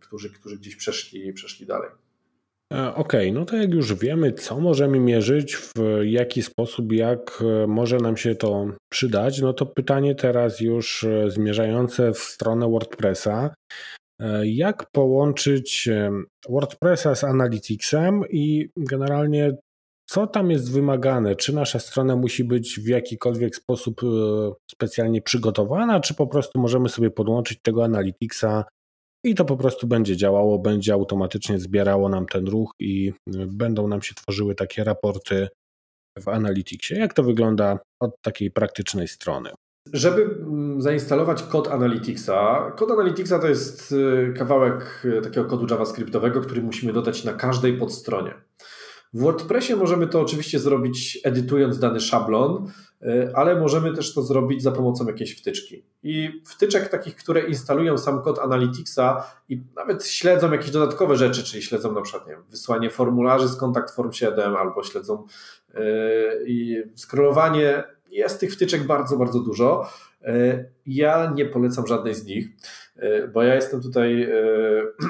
[0.00, 1.90] którzy, którzy gdzieś przeszli, przeszli dalej.
[2.70, 7.96] Okej, okay, no to jak już wiemy, co możemy mierzyć, w jaki sposób, jak może
[7.96, 13.54] nam się to przydać, no to pytanie teraz już zmierzające w stronę WordPressa.
[14.20, 15.88] E, jak połączyć
[16.48, 19.56] WordPressa z Analyticsem i generalnie
[20.06, 21.36] co tam jest wymagane?
[21.36, 24.06] Czy nasza strona musi być w jakikolwiek sposób e,
[24.70, 28.64] specjalnie przygotowana, czy po prostu możemy sobie podłączyć tego Analyticsa
[29.24, 33.12] i to po prostu będzie działało, będzie automatycznie zbierało nam ten ruch i e,
[33.46, 35.48] będą nam się tworzyły takie raporty
[36.18, 36.94] w Analyticsie.
[36.94, 39.50] Jak to wygląda od takiej praktycznej strony?
[39.92, 46.40] Żeby mm, zainstalować kod Analyticsa, kod Analyticsa to jest y, kawałek y, takiego kodu JavaScriptowego,
[46.40, 48.34] który musimy dodać na każdej podstronie.
[49.14, 52.66] W WordPressie możemy to oczywiście zrobić edytując dany szablon,
[53.02, 55.84] y, ale możemy też to zrobić za pomocą jakiejś wtyczki.
[56.02, 61.62] I wtyczek takich, które instalują sam kod Analyticsa i nawet śledzą jakieś dodatkowe rzeczy, czyli
[61.62, 65.26] śledzą na przykład nie wiem, wysłanie formularzy z Kontakt Form 7 albo śledzą
[65.74, 69.88] yy, scrollowanie jest tych wtyczek bardzo, bardzo dużo.
[70.24, 72.48] E, ja nie polecam żadnej z nich,
[72.96, 74.32] e, bo ja jestem tutaj e,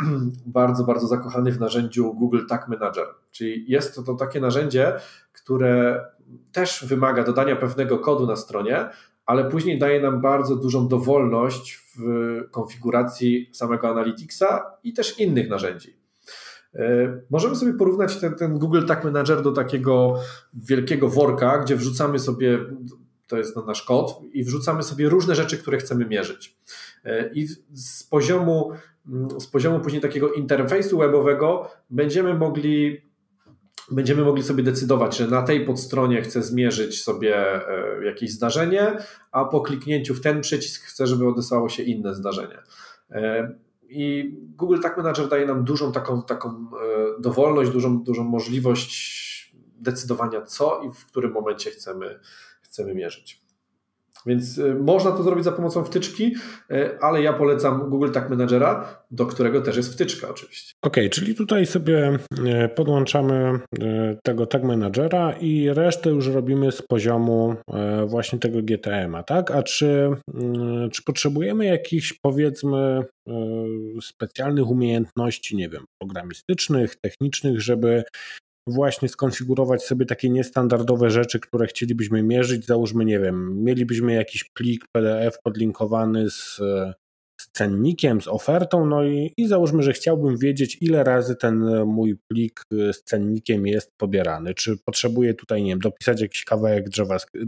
[0.46, 3.06] bardzo, bardzo zakochany w narzędziu Google Tag Manager.
[3.30, 4.92] Czyli jest to, to takie narzędzie,
[5.32, 6.04] które
[6.52, 8.88] też wymaga dodania pewnego kodu na stronie,
[9.26, 12.00] ale później daje nam bardzo dużą dowolność w
[12.50, 16.01] konfiguracji samego Analyticsa i też innych narzędzi.
[17.30, 20.14] Możemy sobie porównać ten, ten Google Tag Manager do takiego
[20.54, 22.58] wielkiego worka, gdzie wrzucamy sobie,
[23.26, 26.56] to jest nasz kod, i wrzucamy sobie różne rzeczy, które chcemy mierzyć.
[27.34, 28.70] I z poziomu,
[29.38, 33.12] z poziomu później takiego interfejsu webowego będziemy mogli
[33.90, 37.36] będziemy mogli sobie decydować, że na tej podstronie chcę zmierzyć sobie
[37.68, 38.96] e, jakieś zdarzenie,
[39.32, 42.58] a po kliknięciu w ten przycisk chcę, żeby odesłało się inne zdarzenie.
[43.92, 49.22] I Google Tag Manager daje nam dużą taką, taką e, dowolność, dużą, dużą możliwość
[49.78, 52.20] decydowania, co i w którym momencie chcemy,
[52.62, 53.41] chcemy mierzyć.
[54.26, 56.34] Więc y, można to zrobić za pomocą wtyczki,
[56.70, 60.72] y, ale ja polecam Google Tag Managera, do którego też jest wtyczka oczywiście.
[60.82, 62.18] Ok, czyli tutaj sobie
[62.64, 63.58] y, podłączamy
[64.22, 67.54] tego Tag Managera i resztę już robimy z poziomu
[68.06, 69.50] właśnie tego GTM-a, tak?
[69.50, 70.10] A czy,
[70.92, 73.04] czy potrzebujemy jakichś powiedzmy
[74.02, 78.04] specjalnych umiejętności, nie wiem, programistycznych, technicznych, żeby
[78.66, 82.66] właśnie skonfigurować sobie takie niestandardowe rzeczy, które chcielibyśmy mierzyć.
[82.66, 86.56] Załóżmy, nie wiem, mielibyśmy jakiś plik PDF podlinkowany z,
[87.40, 92.16] z cennikiem, z ofertą, no i, i załóżmy, że chciałbym wiedzieć, ile razy ten mój
[92.30, 94.54] plik z cennikiem jest pobierany.
[94.54, 96.86] Czy potrzebuję tutaj, nie wiem, dopisać jakiś kawałek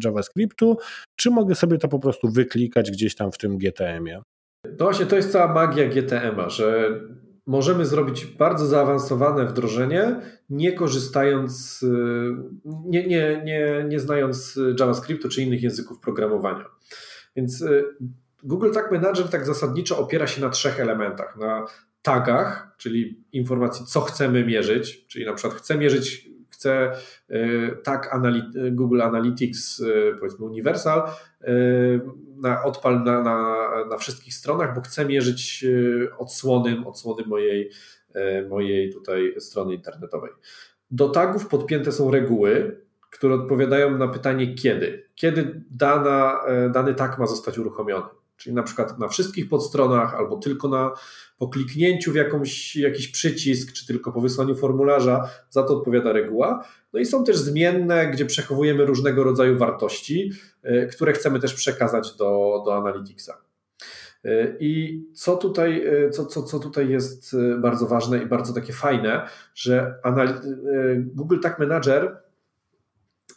[0.05, 0.77] JavaScriptu,
[1.17, 4.23] czy mogę sobie to po prostu wyklikać gdzieś tam w tym GTM-ie?
[4.65, 6.91] No właśnie, to jest cała magia GTM-a, że
[7.47, 15.43] możemy zrobić bardzo zaawansowane wdrożenie, nie korzystając, y, nie, nie, nie, nie znając JavaScriptu czy
[15.43, 16.65] innych języków programowania.
[17.37, 17.85] Więc y,
[18.43, 21.37] Google Tag Manager tak zasadniczo opiera się na trzech elementach.
[21.37, 21.67] Na
[22.03, 26.29] tagach, czyli informacji, co chcemy mierzyć, czyli na przykład chcę mierzyć,
[26.65, 26.93] chcę
[27.31, 28.21] y, tag
[28.71, 29.83] Google Analytics,
[30.19, 31.03] powiedzmy Universal,
[32.37, 35.65] na, odpal na, na, na wszystkich stronach, bo chcę mierzyć
[36.19, 37.71] odsłony, odsłony mojej,
[38.49, 40.31] mojej tutaj strony internetowej.
[40.91, 45.09] Do tagów podpięte są reguły, które odpowiadają na pytanie kiedy.
[45.15, 46.41] Kiedy dana,
[46.73, 48.07] dany tag ma zostać uruchomiony.
[48.37, 50.93] Czyli na przykład na wszystkich podstronach, albo tylko na,
[51.39, 56.65] po kliknięciu w jakąś, jakiś przycisk, czy tylko po wysłaniu formularza, za to odpowiada reguła.
[56.93, 60.31] No i są też zmienne, gdzie przechowujemy różnego rodzaju wartości,
[60.63, 63.39] e, które chcemy też przekazać do, do Analyticsa.
[64.25, 68.73] E, I co tutaj, e, co, co, co tutaj jest bardzo ważne i bardzo takie
[68.73, 69.95] fajne, że
[70.99, 72.17] Google Tag Manager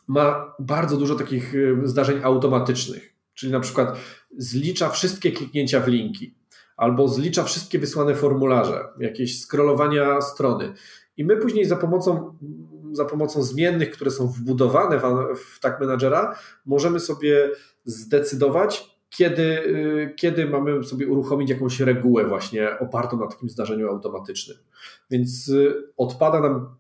[0.08, 3.98] ma bardzo dużo takich zdarzeń automatycznych, czyli na przykład
[4.38, 6.36] zlicza wszystkie kliknięcia w linki,
[6.78, 10.74] albo zlicza wszystkie wysłane formularze, jakieś scrollowania strony.
[11.18, 12.38] I my później za pomocą,
[12.92, 15.04] za pomocą zmiennych, które są wbudowane w,
[15.36, 17.50] w Tag Managera, możemy sobie
[17.86, 24.58] zdecydować, kiedy, y, kiedy mamy sobie uruchomić jakąś regułę właśnie opartą na takim zdarzeniu automatycznym.
[25.10, 26.76] Więc y, odpada nam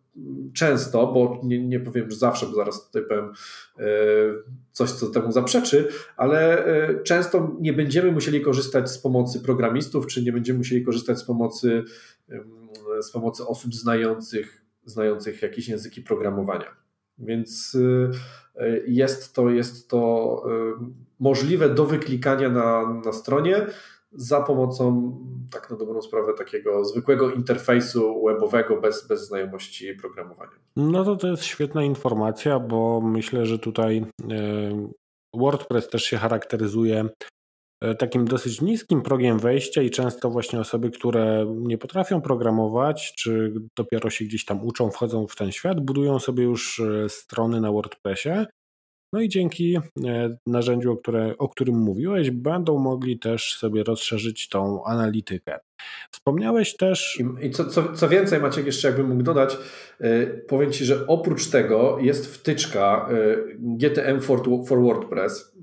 [0.54, 3.32] często, bo nie, nie powiem, że zawsze, bo zaraz tutaj powiem
[3.80, 3.84] e,
[4.72, 10.24] coś, co temu zaprzeczy, ale e, często nie będziemy musieli korzystać z pomocy programistów, czy
[10.24, 11.84] nie będziemy musieli korzystać z pomocy,
[13.02, 16.76] z pomocy osób znających, znających jakieś języki programowania.
[17.18, 17.78] Więc
[18.56, 20.44] e, jest to, jest to
[21.20, 23.68] możliwe do wyklikania na, na stronie
[24.12, 25.12] za pomocą,
[25.52, 30.52] tak na dobrą sprawę, takiego zwykłego interfejsu webowego bez, bez znajomości programowania.
[30.76, 34.88] No to to jest świetna informacja, bo myślę, że tutaj e,
[35.34, 37.10] WordPress też się charakteryzuje
[37.82, 43.54] e, takim dosyć niskim progiem wejścia i często właśnie osoby, które nie potrafią programować, czy
[43.78, 47.72] dopiero się gdzieś tam uczą, wchodzą w ten świat, budują sobie już e, strony na
[47.72, 48.46] WordPressie
[49.14, 54.50] no i dzięki e, narzędziu, o, które, o którym mówiłeś, będą mogli też sobie rozszerzyć
[54.50, 55.60] tą analitykę.
[56.12, 57.22] Wspomniałeś też.
[57.42, 59.58] I co, co, co więcej, Maciek, jeszcze jakbym mógł dodać,
[60.00, 65.58] yy, powiem Ci, że oprócz tego jest wtyczka yy, GTM for, for WordPress.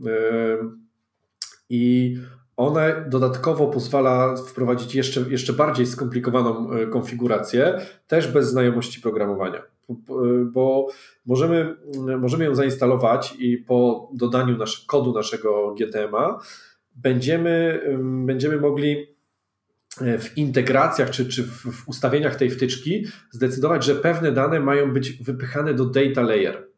[1.71, 2.17] I
[2.57, 9.74] ona dodatkowo pozwala wprowadzić jeszcze, jeszcze bardziej skomplikowaną konfigurację, też bez znajomości programowania
[10.53, 10.89] bo
[11.27, 11.77] możemy,
[12.19, 16.41] możemy ją zainstalować i po dodaniu nasz, kodu naszego GTM-a
[16.95, 17.83] będziemy,
[18.27, 19.07] będziemy mogli
[20.01, 25.13] e, w integracjach czy, czy w ustawieniach tej wtyczki zdecydować, że pewne dane mają być
[25.13, 26.69] wypychane do data layer.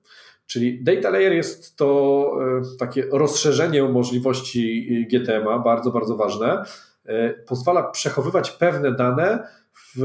[0.46, 6.64] Czyli data layer jest to e, takie rozszerzenie możliwości GTM-a, bardzo, bardzo ważne.
[7.04, 9.48] E, pozwala przechowywać pewne dane
[9.94, 10.00] w,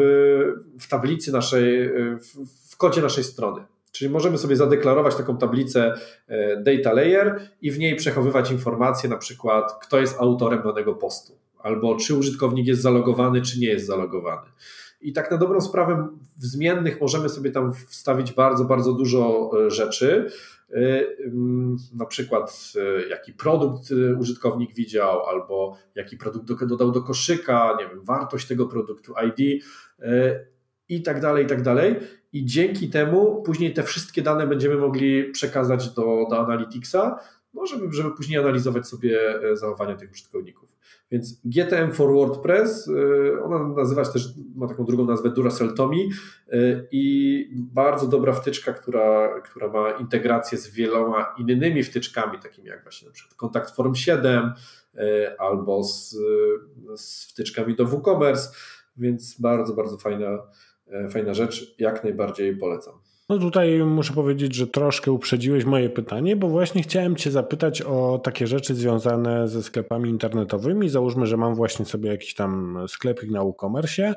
[0.80, 1.90] w tablicy naszej,
[2.70, 3.66] w, kodzie naszej strony.
[3.92, 5.94] Czyli możemy sobie zadeklarować taką tablicę
[6.28, 11.34] e, data layer i w niej przechowywać informacje, na przykład kto jest autorem danego postu,
[11.60, 14.48] albo czy użytkownik jest zalogowany, czy nie jest zalogowany.
[15.02, 19.72] I tak na dobrą sprawę w zmiennych możemy sobie tam wstawić bardzo, bardzo dużo e,
[19.72, 20.30] rzeczy.
[20.70, 20.76] E,
[21.26, 22.74] mm, na przykład
[23.10, 23.90] jaki produkt
[24.20, 29.64] użytkownik widział, albo jaki produkt dodał do koszyka, nie wiem, wartość tego produktu, ID
[30.96, 31.96] i tak dalej, i tak dalej
[32.34, 37.20] i dzięki temu później te wszystkie dane będziemy mogli przekazać do, do Analyticsa,
[37.54, 40.70] no żeby, żeby później analizować sobie e, zachowania tych użytkowników.
[41.12, 45.96] Więc GTM for WordPress, e, ona nazywa się też, ma taką drugą nazwę Duracell Tommy
[45.98, 46.58] e,
[46.92, 53.08] i bardzo dobra wtyczka, która, która ma integrację z wieloma innymi wtyczkami, takimi jak właśnie
[53.08, 54.54] na przykład Kontakt Form 7
[55.38, 56.18] albo z,
[56.96, 58.52] z wtyczkami do WooCommerce,
[58.98, 60.38] więc bardzo, bardzo fajna
[61.10, 62.94] fajna rzecz, jak najbardziej polecam.
[63.30, 68.20] No tutaj muszę powiedzieć, że troszkę uprzedziłeś moje pytanie, bo właśnie chciałem Cię zapytać o
[68.24, 70.90] takie rzeczy związane ze sklepami internetowymi.
[70.90, 74.14] Załóżmy, że mam właśnie sobie jakiś tam sklepik na e-commerce.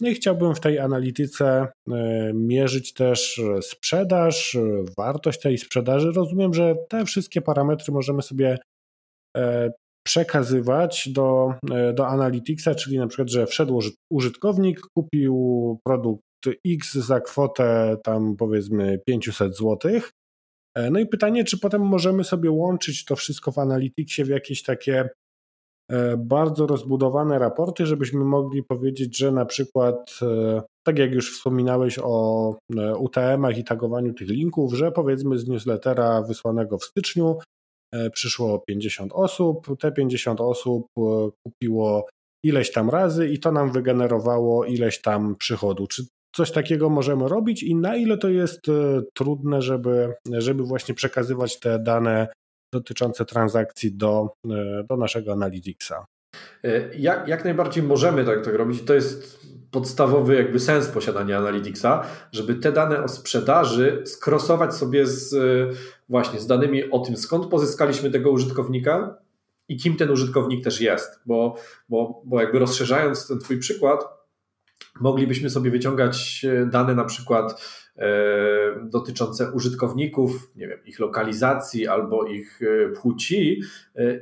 [0.00, 4.60] No i chciałbym w tej analityce e, mierzyć też sprzedaż, e,
[4.98, 6.12] wartość tej sprzedaży.
[6.12, 8.58] Rozumiem, że te wszystkie parametry możemy sobie
[10.06, 13.80] przekazywać do, e, do Analyticsa, czyli na przykład, że wszedł
[14.10, 15.36] użytkownik, kupił
[15.84, 16.22] produkt
[16.66, 19.78] X za kwotę tam powiedzmy 500 zł.
[20.76, 24.62] E, no i pytanie, czy potem możemy sobie łączyć to wszystko w Analyticsie w jakieś
[24.62, 25.08] takie
[26.18, 30.18] bardzo rozbudowane raporty, żebyśmy mogli powiedzieć, że na przykład,
[30.86, 32.56] tak jak już wspominałeś o
[32.98, 37.38] UTM-ach i tagowaniu tych linków, że powiedzmy z newslettera wysłanego w styczniu
[38.12, 40.86] przyszło 50 osób, te 50 osób
[41.46, 42.06] kupiło
[42.44, 45.86] ileś tam razy i to nam wygenerowało ileś tam przychodu.
[45.86, 46.02] Czy
[46.36, 51.60] coś takiego możemy robić i na ile to jest e, trudne, żeby, żeby właśnie przekazywać
[51.60, 52.28] te dane
[52.74, 56.04] dotyczące transakcji do, e, do naszego Analyticsa?
[56.64, 58.82] E, jak, jak najbardziej możemy tak, tak robić.
[58.82, 59.46] To jest
[59.76, 62.02] podstawowy jakby sens posiadania Analyticsa,
[62.32, 65.34] żeby te dane o sprzedaży skrosować sobie z
[66.08, 69.18] właśnie z danymi o tym, skąd pozyskaliśmy tego użytkownika
[69.68, 71.56] i kim ten użytkownik też jest, bo,
[71.88, 74.04] bo, bo jakby rozszerzając ten Twój przykład,
[75.00, 77.62] moglibyśmy sobie wyciągać e, dane na przykład
[77.96, 78.08] e,
[78.82, 83.60] dotyczące użytkowników, nie wiem, ich lokalizacji albo ich e, płci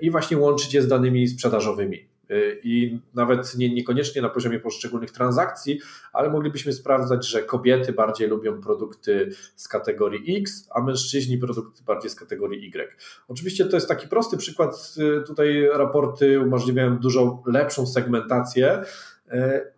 [0.00, 2.13] i właśnie łączyć je z danymi sprzedażowymi.
[2.62, 5.80] I nawet nie, niekoniecznie na poziomie poszczególnych transakcji,
[6.12, 12.10] ale moglibyśmy sprawdzać, że kobiety bardziej lubią produkty z kategorii X, a mężczyźni produkty bardziej
[12.10, 12.96] z kategorii Y.
[13.28, 14.94] Oczywiście to jest taki prosty przykład.
[15.26, 18.82] Tutaj raporty umożliwiają dużo lepszą segmentację,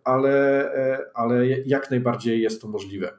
[0.03, 0.71] ale,
[1.13, 3.13] ale jak najbardziej jest to możliwe.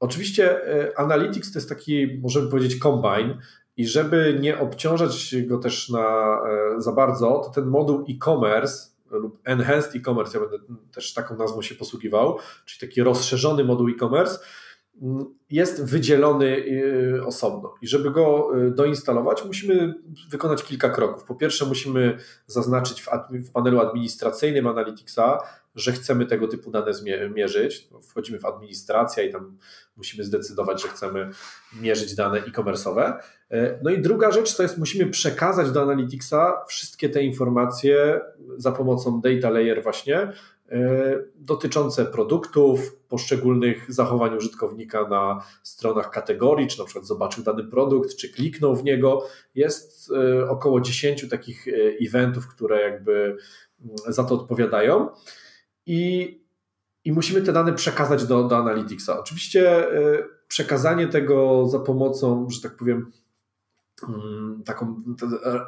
[0.00, 0.60] Oczywiście
[0.96, 3.38] Analytics to jest taki, możemy powiedzieć, combine,
[3.76, 6.38] i żeby nie obciążać go też na,
[6.76, 11.62] e, za bardzo, to ten moduł e-commerce lub enhanced e-commerce, ja będę też taką nazwą
[11.62, 14.38] się posługiwał, czyli taki rozszerzony moduł e-commerce,
[15.50, 17.74] jest wydzielony y, osobno.
[17.82, 19.94] I żeby go doinstalować, musimy
[20.30, 21.24] wykonać kilka kroków.
[21.24, 25.38] Po pierwsze, musimy zaznaczyć w, w panelu administracyjnym Analyticsa,
[25.74, 26.92] że chcemy tego typu dane
[27.34, 27.88] mierzyć.
[28.02, 29.58] Wchodzimy w administrację i tam
[29.96, 31.30] musimy zdecydować, że chcemy
[31.80, 33.18] mierzyć dane e-commerce'owe.
[33.50, 38.20] E, no i druga rzecz to jest, musimy przekazać do Analyticsa wszystkie te informacje
[38.56, 40.32] za pomocą data layer właśnie,
[40.70, 48.16] E, dotyczące produktów, poszczególnych zachowań użytkownika na stronach kategorii, czy na przykład zobaczył dany produkt,
[48.16, 49.26] czy kliknął w niego.
[49.54, 51.66] Jest e, około 10 takich
[52.08, 53.36] eventów, które jakby
[53.84, 55.08] mm, za to odpowiadają.
[55.86, 56.40] I,
[57.04, 59.20] i musimy te dane przekazać do, do Analyticsa.
[59.20, 59.86] Oczywiście
[60.48, 63.12] przekazanie tego za pomocą, że tak powiem,
[64.64, 65.02] taką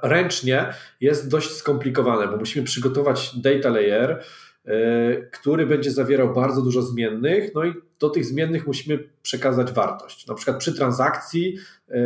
[0.02, 4.24] ręcznie jest dość skomplikowane, bo musimy przygotować data layer,
[4.66, 10.26] E, który będzie zawierał bardzo dużo zmiennych, no i do tych zmiennych musimy przekazać wartość.
[10.26, 11.56] Na przykład przy transakcji
[11.88, 11.98] e,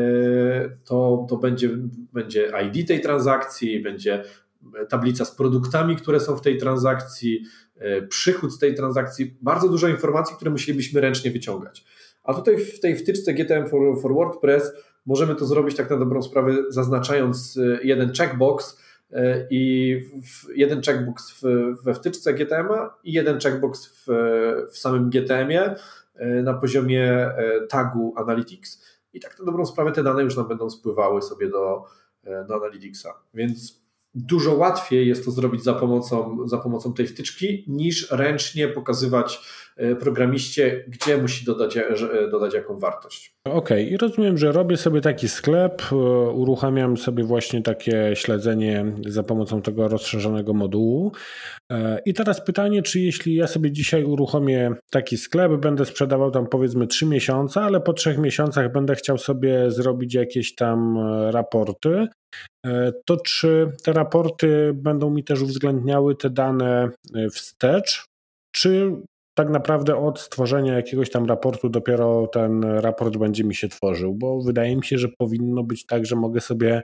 [0.85, 1.71] to, to będzie,
[2.13, 4.25] będzie ID tej transakcji, będzie
[4.89, 7.45] tablica z produktami, które są w tej transakcji,
[7.79, 11.85] e, przychód z tej transakcji, bardzo dużo informacji, które musielibyśmy ręcznie wyciągać.
[12.25, 14.73] A tutaj w tej wtyczce GTM for, for WordPress
[15.07, 18.81] możemy to zrobić tak na dobrą sprawę, zaznaczając jeden checkbox,
[19.13, 19.95] E, i
[20.55, 21.45] jeden checkbox
[21.83, 22.69] we wtyczce GTM
[23.05, 24.07] i jeden checkbox w,
[24.71, 25.75] w samym GTM-ie
[26.15, 27.31] e, na poziomie
[27.69, 28.85] tagu Analytics.
[29.13, 31.85] I tak na dobrą sprawę te dane już nam będą spływały sobie do,
[32.49, 33.15] do Analyticsa.
[33.35, 33.80] Więc
[34.15, 39.41] dużo łatwiej jest to zrobić za pomocą, za pomocą tej wtyczki, niż ręcznie pokazywać
[39.77, 41.85] e, programiście, gdzie musi dodać, e,
[42.31, 43.35] dodać jaką wartość.
[43.45, 43.83] Okej, okay.
[43.83, 45.97] i rozumiem, że robię sobie taki sklep, e,
[46.31, 51.13] uruchamiam sobie właśnie takie śledzenie za pomocą tego rozszerzonego modułu.
[52.07, 56.87] I teraz pytanie, czy jeśli ja sobie dzisiaj uruchomię taki sklep, będę sprzedawał tam powiedzmy
[56.87, 60.99] 3 miesiące, ale po 3 miesiącach będę chciał sobie zrobić jakieś tam
[61.31, 62.20] raporty, E,
[63.05, 68.05] to czy te raporty będą mi też uwzględniały te dane e, wstecz,
[68.53, 68.93] czy
[69.39, 74.15] tak naprawdę od stworzenia jakiegoś tam raportu dopiero ten raport będzie mi się tworzył?
[74.15, 76.83] Bo wydaje mi się, że powinno być tak, że mogę sobie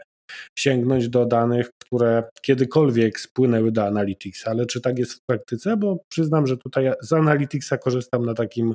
[0.59, 5.77] sięgnąć do danych, które kiedykolwiek spłynęły do Analytics, ale czy tak jest w praktyce?
[5.77, 8.75] Bo przyznam, że tutaj z Analyticsa korzystam na takim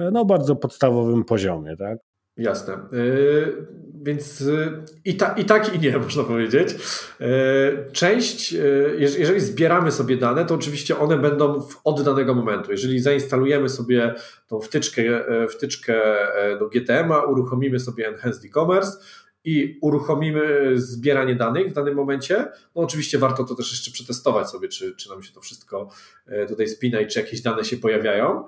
[0.00, 1.98] e, no, bardzo podstawowym poziomie, tak?
[2.36, 2.78] Jasne.
[2.92, 3.66] Yy,
[4.02, 6.74] więc yy, i, ta, i tak, i nie, można powiedzieć.
[7.20, 7.26] Yy,
[7.92, 12.70] część, yy, jeżeli zbieramy sobie dane, to oczywiście one będą od danego momentu.
[12.70, 14.14] Jeżeli zainstalujemy sobie
[14.46, 15.94] tą wtyczkę, yy, wtyczkę
[16.50, 18.98] yy, do GTM-a, uruchomimy sobie Enhanced E-Commerce
[19.44, 22.36] i uruchomimy zbieranie danych w danym momencie,
[22.76, 25.88] no oczywiście warto to też jeszcze przetestować sobie, czy, czy nam się to wszystko
[26.48, 28.44] tutaj spina i czy jakieś dane się pojawiają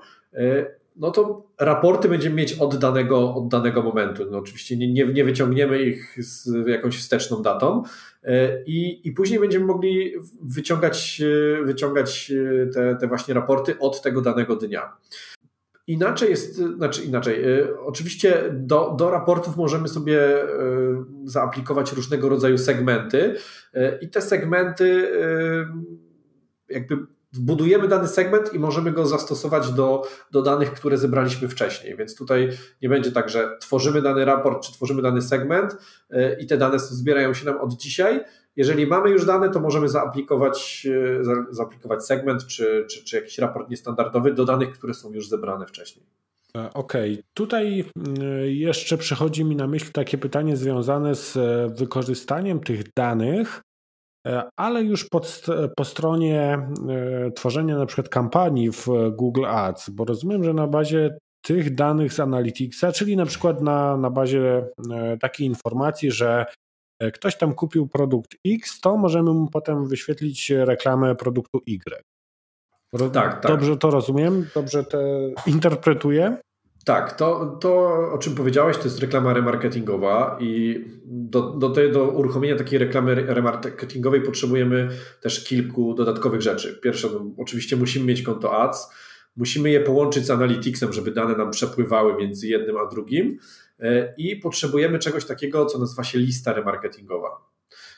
[0.97, 4.27] no to raporty będziemy mieć od danego, od danego momentu.
[4.31, 7.83] No oczywiście nie, nie, nie wyciągniemy ich z jakąś wsteczną datą
[8.23, 11.23] e, i, i później będziemy mogli wyciągać,
[11.61, 14.97] e, wyciągać e, te, te właśnie raporty od tego danego dnia.
[15.87, 17.45] Inaczej jest, znaczy inaczej.
[17.85, 20.21] Oczywiście do, do raportów możemy sobie
[21.25, 23.35] zaaplikować różnego rodzaju segmenty
[24.01, 25.13] i te segmenty
[26.69, 26.97] jakby
[27.37, 31.97] Zbudujemy dany segment i możemy go zastosować do, do danych, które zebraliśmy wcześniej.
[31.97, 32.51] Więc tutaj
[32.83, 35.77] nie będzie tak, że tworzymy dany raport czy tworzymy dany segment
[36.11, 38.25] e, i te dane zbierają się nam od dzisiaj.
[38.57, 40.87] Jeżeli mamy już dane, to możemy zaaplikować,
[41.21, 45.67] e, zaaplikować segment czy, czy, czy jakiś raport niestandardowy do danych, które są już zebrane
[45.67, 46.07] wcześniej.
[46.57, 47.25] E, okej, okay.
[47.35, 47.85] tutaj
[48.45, 51.39] jeszcze przychodzi mi na myśl takie pytanie związane z
[51.79, 53.66] wykorzystaniem tych danych E,
[54.57, 55.47] ale już pod,
[55.77, 61.19] po stronie e, tworzenia na przykład kampanii w Google Ads, bo rozumiem, że na bazie
[61.43, 66.47] tych danych z Analyticsa, czyli na przykład na, na bazie e, takiej informacji, że
[67.13, 72.03] ktoś tam kupił produkt X, to możemy mu potem wyświetlić reklamę produktu Y.
[72.93, 73.43] Tak, tak.
[73.43, 74.47] Dobrze to rozumiem?
[74.55, 74.99] Dobrze to
[75.47, 76.37] interpretuję?
[76.87, 82.05] Tak, to, to o czym powiedziałeś, to jest reklama remarketingowa i do, do, tej, do
[82.05, 84.89] uruchomienia takiej reklamy remarketingowej potrzebujemy
[85.21, 86.81] też kilku dodatkowych rzeczy.
[86.83, 88.89] Pierwsze, no, oczywiście musimy mieć konto ads,
[89.37, 93.39] musimy je połączyć z Analyticsem, żeby dane nam przepływały między jednym a drugim
[93.81, 97.56] e, i potrzebujemy czegoś takiego, co nazywa się lista remarketingowa.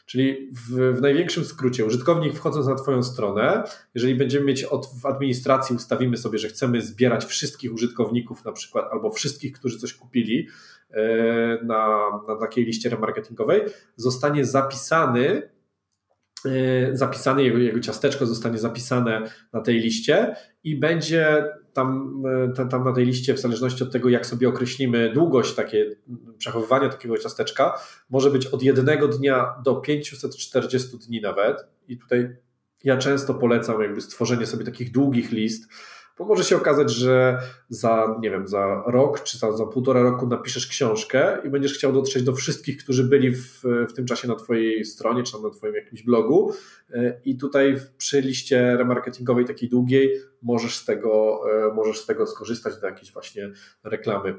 [0.08, 3.62] Czyli w, w, największym skrócie, użytkownik wchodząc na Twoją stronę,
[3.94, 8.88] jeżeli będziemy mieć od, w administracji, ustawimy sobie, że chcemy zbierać wszystkich użytkowników, na przykład,
[8.92, 10.48] albo wszystkich, którzy coś kupili
[10.90, 11.02] e,
[11.64, 13.60] na, na takiej liście remarketingowej,
[13.96, 15.42] zostanie zapisany
[16.44, 21.44] E, zapisane, jego, jego ciasteczko zostanie zapisane na tej liście i będzie
[21.78, 22.22] tam,
[22.58, 25.96] e, tam na tej liście, w zależności od tego, jak sobie określimy długość takie,
[26.38, 31.56] przechowywania takiego ciasteczka, może być od jednego dnia do 540 dni nawet.
[31.88, 32.36] I tutaj
[32.84, 35.68] ja często polecam jakby stworzenie sobie takich długich list,
[36.18, 37.38] bo może się okazać, że
[37.68, 41.92] za, nie wiem, za rok czy za, za półtora roku napiszesz książkę i będziesz chciał
[41.92, 45.74] dotrzeć do wszystkich, którzy byli w, w tym czasie na Twojej stronie czy na Twoim
[45.74, 46.52] jakimś blogu.
[47.24, 50.12] I tutaj przy liście remarketingowej takiej długiej
[50.42, 51.40] możesz z tego,
[51.70, 53.52] e, możesz z tego skorzystać do jakiejś właśnie
[53.84, 54.34] reklamy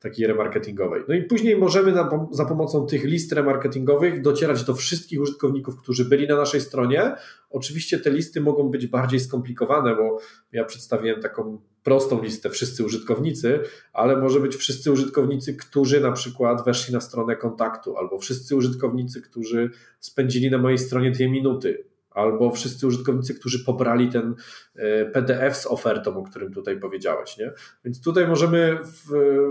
[0.00, 1.02] takiej remarketingowej.
[1.08, 6.04] No i później możemy na, za pomocą tych list remarketingowych docierać do wszystkich użytkowników, którzy
[6.04, 7.14] byli na naszej stronie.
[7.50, 10.18] Oczywiście te listy mogą być bardziej skomplikowane, bo
[10.52, 13.60] ja przedstawiłem taką prostą listę wszyscy użytkownicy,
[13.92, 19.22] ale może być wszyscy użytkownicy, którzy na przykład weszli na stronę kontaktu, albo wszyscy użytkownicy,
[19.22, 19.70] którzy
[20.00, 21.84] spędzili na mojej stronie dwie minuty,
[22.16, 24.34] albo wszyscy użytkownicy, którzy pobrali ten
[24.76, 27.38] e, PDF z ofertą, o którym tutaj powiedziałeś.
[27.38, 27.52] Nie?
[27.84, 29.06] Więc tutaj możemy w,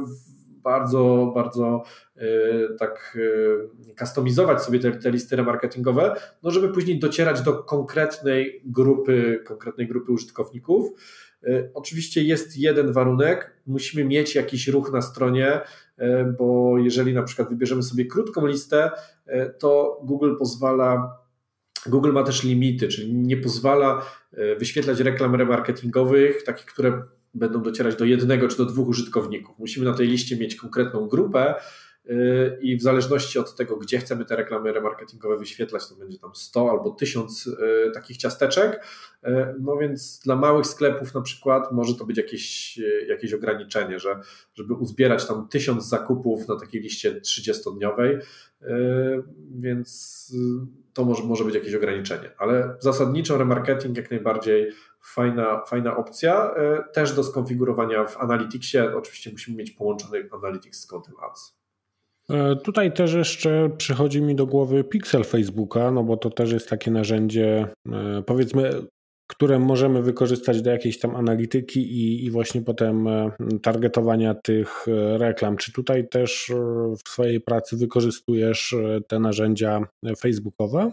[0.07, 1.84] w bardzo, bardzo
[2.18, 2.22] y,
[2.80, 9.43] tak y, kustomizować sobie te, te listy remarketingowe, no żeby później docierać do konkretnej grupy,
[9.47, 10.91] konkretnej grupy użytkowników.
[11.74, 15.61] Oczywiście jest jeden warunek, musimy mieć jakiś ruch na stronie,
[16.38, 18.91] bo jeżeli na przykład wybierzemy sobie krótką listę,
[19.59, 21.18] to Google pozwala
[21.89, 24.05] Google ma też limity, czyli nie pozwala
[24.59, 29.59] wyświetlać reklam remarketingowych, takich, które będą docierać do jednego czy do dwóch użytkowników.
[29.59, 31.55] Musimy na tej liście mieć konkretną grupę
[32.62, 36.70] i w zależności od tego, gdzie chcemy te reklamy remarketingowe wyświetlać, to będzie tam 100
[36.72, 37.51] albo 1000 y,
[37.93, 38.86] takich ciasteczek.
[39.28, 42.78] Y, no więc dla małych sklepów na przykład może to być jakieś,
[43.08, 44.20] jakieś ograniczenie, że
[44.56, 48.20] żeby uzbierać tam 1000 zakupów na takiej liście 30-dniowej,
[49.51, 50.16] więc
[50.93, 52.32] to może, może być jakieś ograniczenie.
[52.38, 56.56] Ale zasadniczo remarketing jak najbardziej fajna, fajna opcja.
[56.93, 58.78] Też do skonfigurowania w Analyticsie.
[58.95, 61.55] Oczywiście musimy mieć połączony Analytics z kontem Ads.
[62.32, 66.69] E, tutaj też jeszcze przychodzi mi do głowy Pixel Facebooka, no bo to też jest
[66.69, 68.71] takie narzędzie, e, powiedzmy,
[69.28, 73.07] które możemy wykorzystać do jakiejś tam analityki i, i właśnie potem
[73.61, 74.86] targetowania tych
[75.17, 75.57] reklam.
[75.57, 76.51] Czy tutaj też
[77.05, 78.76] w swojej pracy wykorzystujesz
[79.07, 79.88] te narzędzia
[80.19, 80.91] facebookowe?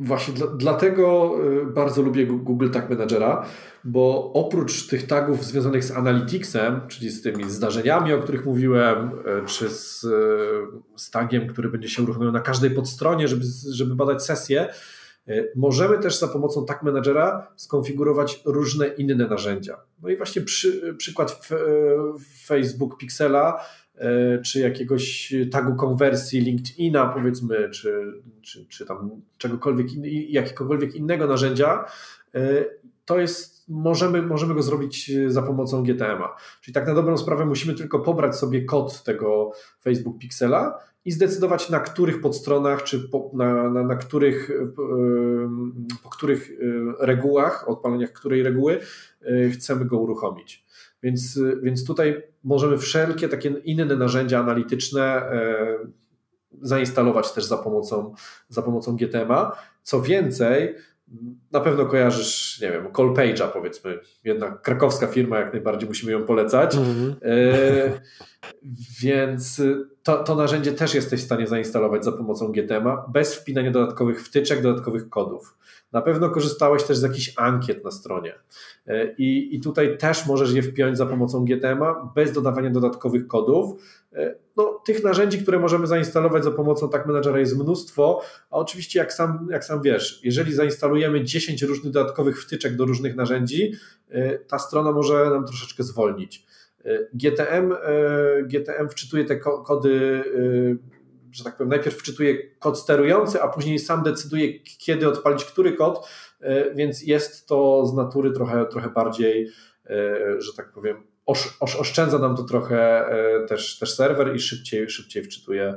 [0.00, 3.46] Właśnie dla, dlatego y, bardzo lubię Google Tag Managera,
[3.84, 9.46] bo oprócz tych tagów związanych z Analyticsem, czyli z tymi zdarzeniami, o których mówiłem, y,
[9.46, 10.08] czy z, y,
[10.96, 14.68] z tagiem, który będzie się uruchamiał na każdej podstronie, żeby, żeby badać sesje,
[15.56, 19.76] możemy też za pomocą Tag Managera skonfigurować różne inne narzędzia.
[20.02, 21.48] No i właśnie przy, przykład
[22.46, 23.60] Facebook Pixela
[24.44, 31.84] czy jakiegoś tagu konwersji LinkedIna, powiedzmy, czy, czy, czy tam czegokolwiek, in, jakiegokolwiek innego narzędzia,
[32.34, 32.64] e,
[33.04, 36.36] to jest, możemy, możemy go zrobić za pomocą GTM-a.
[36.60, 41.70] Czyli tak na dobrą sprawę musimy tylko pobrać sobie kod tego Facebook Pixela i zdecydować
[41.70, 44.72] na których podstronach, czy po, na, na, na których, e,
[46.02, 46.50] po których
[47.00, 48.80] regułach, odpaleniach której reguły
[49.52, 50.67] chcemy go uruchomić.
[51.02, 55.22] Więc, więc tutaj możemy wszelkie takie inne narzędzia analityczne
[56.62, 58.14] zainstalować też za pomocą,
[58.48, 59.50] za pomocą GTM'a.
[59.82, 60.74] Co więcej,
[61.52, 66.76] na pewno kojarzysz, nie wiem, Callpage'a powiedzmy, jednak krakowska firma, jak najbardziej musimy ją polecać.
[66.76, 67.14] Mm-hmm.
[67.22, 68.00] E,
[69.00, 69.62] więc
[70.08, 74.62] to, to narzędzie też jesteś w stanie zainstalować za pomocą GTM'a bez wpinania dodatkowych wtyczek,
[74.62, 75.56] dodatkowych kodów.
[75.92, 78.34] Na pewno korzystałeś też z jakichś ankiet na stronie
[78.86, 83.82] e, i, i tutaj też możesz je wpiąć za pomocą GTM'a bez dodawania dodatkowych kodów.
[84.12, 88.98] E, no, tych narzędzi, które możemy zainstalować za pomocą tak Managera jest mnóstwo, a oczywiście
[88.98, 93.72] jak sam, jak sam wiesz, jeżeli zainstalujemy 10 różnych dodatkowych wtyczek do różnych narzędzi,
[94.10, 96.47] e, ta strona może nam troszeczkę zwolnić.
[97.14, 97.74] GTM,
[98.48, 100.24] GTM wczytuje te kody
[101.32, 106.08] że tak powiem, najpierw wczytuje kod sterujący, a później sam decyduje, kiedy odpalić który kod,
[106.40, 109.50] e, więc jest to z natury trochę, trochę bardziej,
[109.86, 111.02] e, że tak powiem,
[111.60, 115.74] oszczędza nam to trochę e, też, też serwer i szybciej, szybciej wczytuje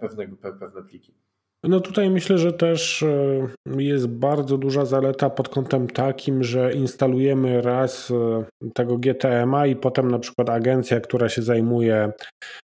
[0.00, 0.28] pewne,
[0.60, 1.14] pewne pliki.
[1.64, 3.04] No tutaj myślę, że też
[3.78, 8.12] jest bardzo duża zaleta pod kątem takim, że instalujemy raz
[8.74, 12.12] tego GTM-a i potem na przykład agencja, która się zajmuje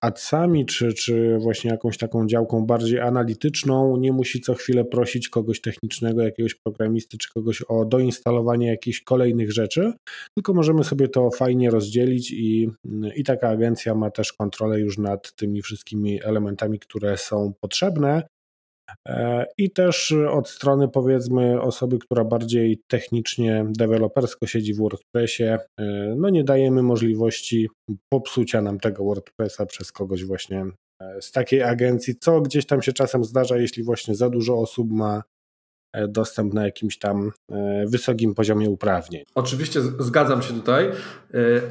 [0.00, 5.60] adsami, czy, czy właśnie jakąś taką działką bardziej analityczną, nie musi co chwilę prosić kogoś
[5.60, 9.92] technicznego, jakiegoś programisty, czy kogoś o doinstalowanie jakichś kolejnych rzeczy,
[10.34, 12.70] tylko możemy sobie to fajnie rozdzielić i,
[13.16, 18.22] i taka agencja ma też kontrolę już nad tymi wszystkimi elementami, które są potrzebne.
[19.08, 25.58] E, I też od strony powiedzmy osoby, która bardziej technicznie, dewelopersko siedzi w WordPressie, e,
[26.16, 27.68] no nie dajemy możliwości
[28.08, 30.64] popsucia nam tego WordPressa przez kogoś właśnie
[31.02, 34.90] e, z takiej agencji, co gdzieś tam się czasem zdarza, jeśli właśnie za dużo osób
[34.90, 35.35] ma E,
[36.08, 39.24] dostęp na jakimś tam e, wysokim poziomie uprawnień.
[39.34, 40.92] Oczywiście zgadzam się tutaj, e,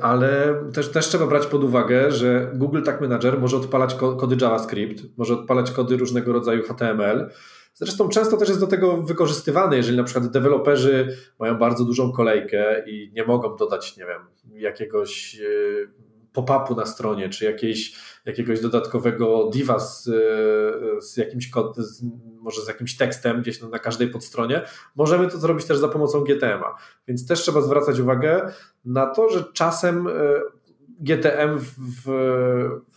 [0.02, 5.04] ale też, też trzeba brać pod uwagę, że Google Tag Manager może odpalać kody JavaScript,
[5.18, 7.30] może odpalać kody różnego rodzaju HTML.
[7.74, 12.84] Zresztą często też jest do tego wykorzystywany, jeżeli na przykład deweloperzy mają bardzo dużą kolejkę
[12.88, 14.22] i nie mogą dodać, nie wiem,
[14.62, 15.40] jakiegoś
[16.36, 17.96] pop-upu na stronie, czy jakiejś,
[18.26, 20.04] jakiegoś dodatkowego diva z,
[21.00, 22.04] z jakimś kod, z,
[22.42, 24.62] może z jakimś tekstem gdzieś na każdej podstronie,
[24.96, 26.76] możemy to zrobić też za pomocą GTM-a.
[27.08, 28.52] Więc też trzeba zwracać uwagę
[28.86, 30.12] na to, że czasem e,
[31.00, 32.04] GTM w,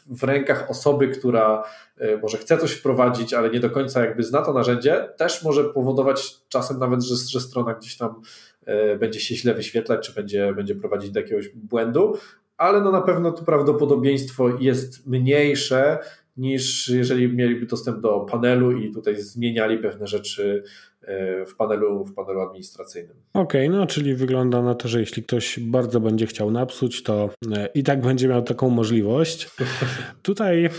[0.07, 1.65] w, rękach osoby, która
[1.99, 5.65] e, może chce coś wprowadzić, ale nie do końca jakby zna to narzędzie, też może
[5.65, 8.23] powodować czasem nawet, że, że strona gdzieś tam
[8.65, 12.19] e, będzie się źle wyświetlać, czy będzie, będzie prowadzić do jakiegoś błędu,
[12.59, 15.99] ale no na pewno to prawdopodobieństwo jest mniejsze
[16.39, 20.63] niż jeżeli mieliby dostęp do panelu i tutaj zmieniali pewne rzeczy
[21.03, 23.17] e, w panelu, w panelu administracyjnym.
[23.33, 27.31] Okej, okay, no czyli wygląda na to, że jeśli ktoś bardzo będzie chciał napsuć, to
[27.53, 29.51] e, i tak będzie miał taką możliwość.
[30.23, 30.71] Tutaj e,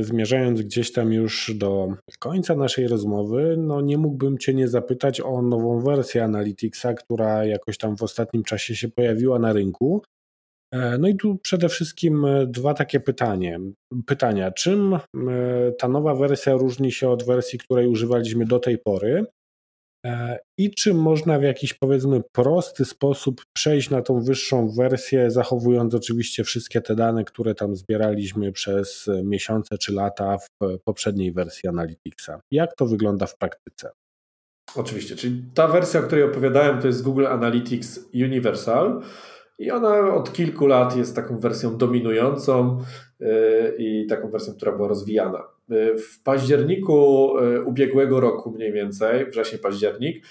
[0.00, 1.88] zmierzając gdzieś tam już do
[2.18, 7.78] końca naszej rozmowy, no nie mógłbym Cię nie zapytać o nową wersję Analyticsa, która jakoś
[7.78, 10.02] tam w ostatnim czasie się pojawiła na rynku.
[10.72, 13.60] E, no i tu przede wszystkim e, dwa takie pytanie.
[14.06, 14.50] pytania.
[14.50, 15.00] Czym e,
[15.78, 19.24] ta nowa wersja różni się od wersji, której używaliśmy do tej pory?
[20.58, 26.44] I czy można w jakiś powiedzmy prosty sposób przejść na tą wyższą wersję, zachowując oczywiście
[26.44, 32.40] wszystkie te dane, które tam zbieraliśmy przez miesiące czy lata w poprzedniej wersji Analyticsa?
[32.50, 33.90] Jak to wygląda w praktyce?
[34.76, 39.02] Oczywiście, czyli ta wersja, o której opowiadałem, to jest Google Analytics Universal.
[39.58, 42.80] I ona od kilku lat jest taką wersją dominującą
[43.20, 43.26] y,
[43.78, 45.42] i taką wersją, która była rozwijana.
[45.72, 50.26] Y, w październiku y, ubiegłego roku, mniej więcej, wrześniu, październik,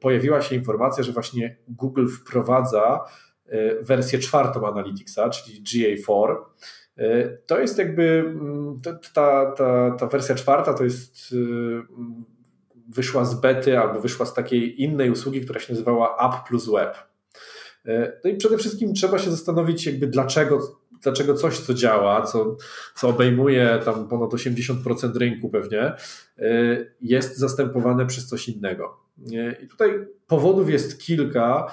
[0.00, 3.00] pojawiła się informacja, że właśnie Google wprowadza
[3.82, 6.36] wersję czwartą Analyticsa, czyli GA4.
[7.46, 8.80] To jest jakby mm,
[9.14, 11.34] ta, ta, ta wersja czwarta to jest
[12.88, 16.96] wyszła z bety albo wyszła z takiej innej usługi, która się nazywała App plus Web.
[17.86, 22.56] E, no i przede wszystkim trzeba się zastanowić, jakby dlaczego, dlaczego coś, co działa, co,
[22.94, 25.94] co obejmuje tam ponad 80% rynku pewnie, e,
[27.00, 29.00] jest zastępowane przez coś innego.
[29.32, 31.72] E, I tutaj powodów jest kilka,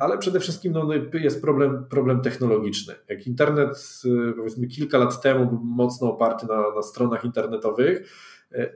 [0.00, 2.94] ale przede wszystkim no, jest problem, problem technologiczny.
[3.08, 4.02] Jak internet
[4.36, 8.10] powiedzmy kilka lat temu był mocno oparty na, na stronach internetowych,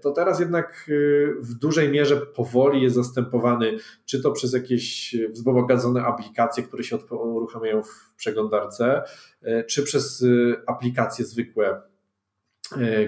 [0.02, 0.92] to teraz jednak e,
[1.40, 7.82] w dużej mierze powoli jest zastępowany, czy to przez jakieś wzbogacone aplikacje, które się uruchamiają
[7.82, 9.02] w przeglądarce,
[9.42, 10.24] e, czy przez
[10.66, 11.80] aplikacje zwykłe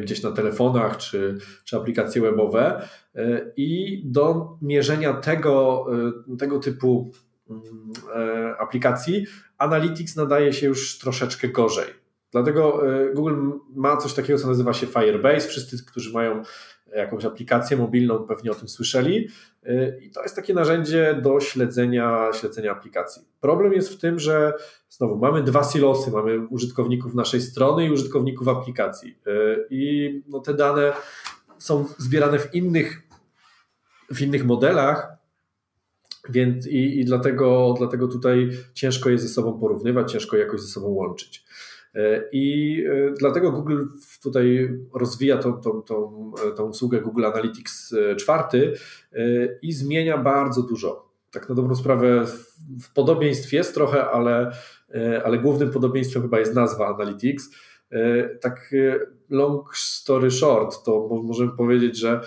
[0.01, 2.89] gdzieś na telefonach, czy, czy aplikacje webowe.
[3.57, 5.87] I do mierzenia tego,
[6.39, 7.13] tego typu
[8.59, 9.27] aplikacji,
[9.59, 12.04] Analytics nadaje się już troszeczkę gorzej.
[12.35, 12.83] Dlatego
[13.15, 15.49] Google ma coś takiego, co nazywa się Firebase.
[15.49, 16.43] Wszyscy, którzy mają
[16.97, 19.29] jakąś aplikację mobilną, pewnie o tym słyszeli.
[19.67, 23.23] Y, I to jest takie narzędzie do śledzenia, śledzenia aplikacji.
[23.41, 24.53] Problem jest w tym, że
[24.89, 29.19] znowu mamy dwa silosy, mamy użytkowników naszej strony i użytkowników aplikacji.
[29.27, 30.93] Y, I no te dane
[31.59, 33.03] są zbierane w innych,
[34.11, 35.09] w innych modelach,
[36.29, 40.87] więc i, i dlatego, dlatego tutaj ciężko je ze sobą porównywać, ciężko jakoś ze sobą
[40.87, 41.45] łączyć.
[41.95, 43.85] E, I e, dlatego Google
[44.23, 48.75] tutaj rozwija tą, tą, tą, e, tą usługę Google Analytics 4
[49.63, 51.15] i zmienia bardzo dużo.
[51.31, 52.27] Tak na dobrą sprawę
[52.83, 54.53] w podobieństw jest trochę, ale,
[55.25, 57.51] ale głównym podobieństwem chyba jest nazwa Analytics.
[58.41, 58.75] Tak
[59.31, 62.21] long story short, to możemy powiedzieć, że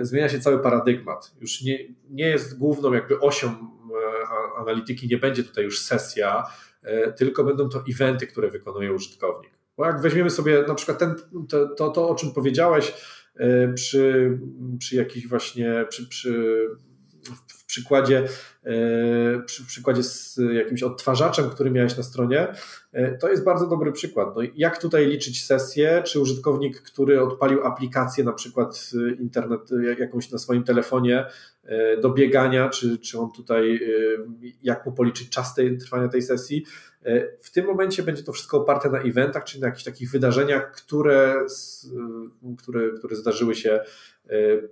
[0.00, 1.34] zmienia się cały paradygmat.
[1.40, 1.78] Już nie,
[2.10, 3.54] nie jest główną jakby osią
[4.58, 6.44] analityki, nie będzie tutaj już sesja,
[7.16, 9.50] tylko będą to eventy, które wykonuje użytkownik.
[9.76, 11.14] Bo jak weźmiemy sobie na przykład ten,
[11.48, 12.94] to, to, to o czym powiedziałeś
[13.36, 14.38] e, przy,
[14.78, 16.66] przy jakichś właśnie, przy, przy
[17.70, 18.28] przykładzie,
[18.64, 22.48] e, przy przykładzie z jakimś odtwarzaczem, który miałeś na stronie,
[23.20, 24.36] to jest bardzo dobry przykład.
[24.36, 26.02] No, jak tutaj liczyć sesję?
[26.06, 29.60] Czy użytkownik, który odpalił aplikację, na przykład internet
[29.98, 31.26] jakąś na swoim telefonie
[32.02, 33.80] do biegania, czy, czy on tutaj,
[34.62, 36.64] jak mu policzyć czas tej, trwania tej sesji?
[37.40, 41.34] W tym momencie będzie to wszystko oparte na eventach, czyli na jakichś takich wydarzeniach, które,
[42.58, 43.80] które, które zdarzyły się
[44.19, 44.19] E,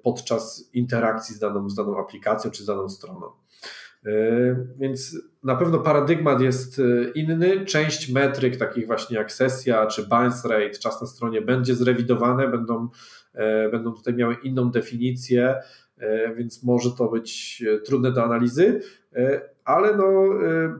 [0.03, 3.27] podczas interakcji z daną, z daną aplikacją czy z daną stroną.
[4.07, 4.11] E,
[4.79, 7.65] więc na pewno paradygmat jest e, inny.
[7.65, 12.89] Część metryk, takich właśnie jak sesja czy bounce rate, czas na stronie, będzie zrewidowane, będą,
[13.73, 15.55] będą tutaj miały inną definicję,
[16.37, 18.81] więc może to być trudne do analizy,
[19.65, 20.13] ale no,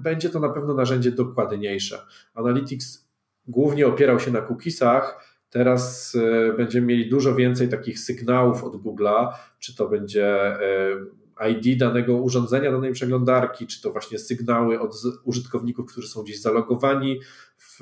[0.01, 1.99] będzie to na pewno narzędzie dokładniejsze.
[2.35, 3.09] Analytics
[3.47, 9.33] głównie opierał się na cookiesach, Teraz e, będziemy mieli dużo więcej takich sygnałów od Google'a,
[9.59, 10.37] czy to będzie
[11.41, 14.95] e, ID danego urządzenia, danej przeglądarki, czy to właśnie sygnały od
[15.25, 17.21] użytkowników, którzy są gdzieś zalogowani
[17.57, 17.79] w,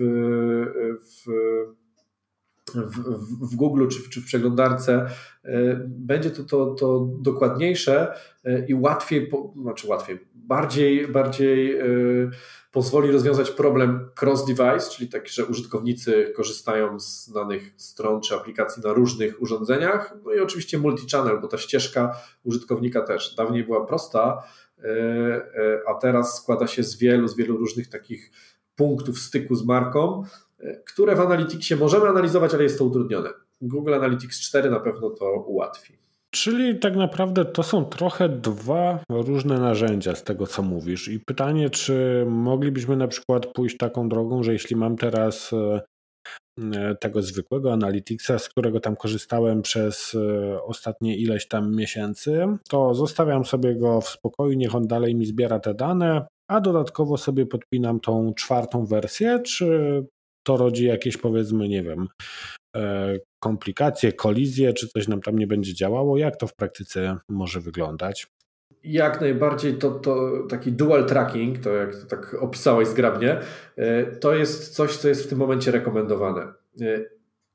[1.02, 1.26] w
[2.74, 5.06] w, w Google czy w, czy w przeglądarce,
[5.44, 8.14] e, będzie to, to, to dokładniejsze
[8.68, 9.30] i łatwiej,
[9.62, 11.78] znaczy łatwiej, bardziej, bardziej
[12.76, 18.92] pozwoli rozwiązać problem cross-device, czyli tak, że użytkownicy korzystają z danych stron czy aplikacji na
[18.92, 20.14] różnych urządzeniach.
[20.24, 24.42] No i oczywiście multi-channel, bo ta ścieżka użytkownika też dawniej była prosta,
[24.78, 28.30] e, e, a teraz składa się z wielu, z wielu różnych takich
[28.74, 30.22] punktów styku z marką,
[30.86, 33.30] które w Analyticsie możemy analizować, ale jest to utrudnione.
[33.60, 36.05] Google Analytics 4 na pewno to ułatwi.
[36.34, 41.08] Czyli tak naprawdę to są trochę dwa różne narzędzia z tego, co mówisz.
[41.08, 45.80] I pytanie, czy moglibyśmy na przykład pójść taką drogą, że jeśli mam teraz e,
[46.74, 52.94] e, tego zwykłego Analyticsa, z którego tam korzystałem przez e, ostatnie ileś tam miesięcy, to
[52.94, 57.46] zostawiam sobie go w spokoju, niech on dalej mi zbiera te dane, a dodatkowo sobie
[57.46, 60.02] podpinam tą czwartą wersję, czy
[60.46, 62.08] to rodzi jakieś powiedzmy, nie wiem,
[63.38, 66.18] komplikacje, kolizje, czy coś nam tam nie będzie działało?
[66.18, 68.26] Jak to w praktyce może wyglądać?
[68.84, 73.40] Jak najbardziej to, to taki dual tracking, to jak to tak opisałeś zgrabnie,
[73.76, 76.42] e, to jest coś, co jest w tym momencie rekomendowane.
[76.80, 77.04] E,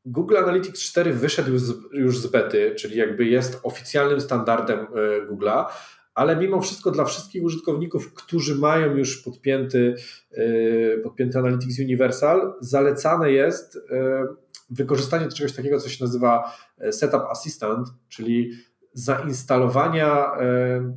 [0.06, 4.86] Google Analytics 4 wyszedł z, już z bety, czyli jakby jest oficjalnym standardem e,
[5.32, 5.66] Google'a,
[6.14, 9.96] ale mimo wszystko dla wszystkich użytkowników, którzy mają już podpięty,
[11.04, 13.80] podpięty Analytics Universal, zalecane jest
[14.72, 18.52] wykorzystanie czegoś takiego, co się nazywa e, Setup Assistant, czyli
[18.94, 20.94] zainstalowania e,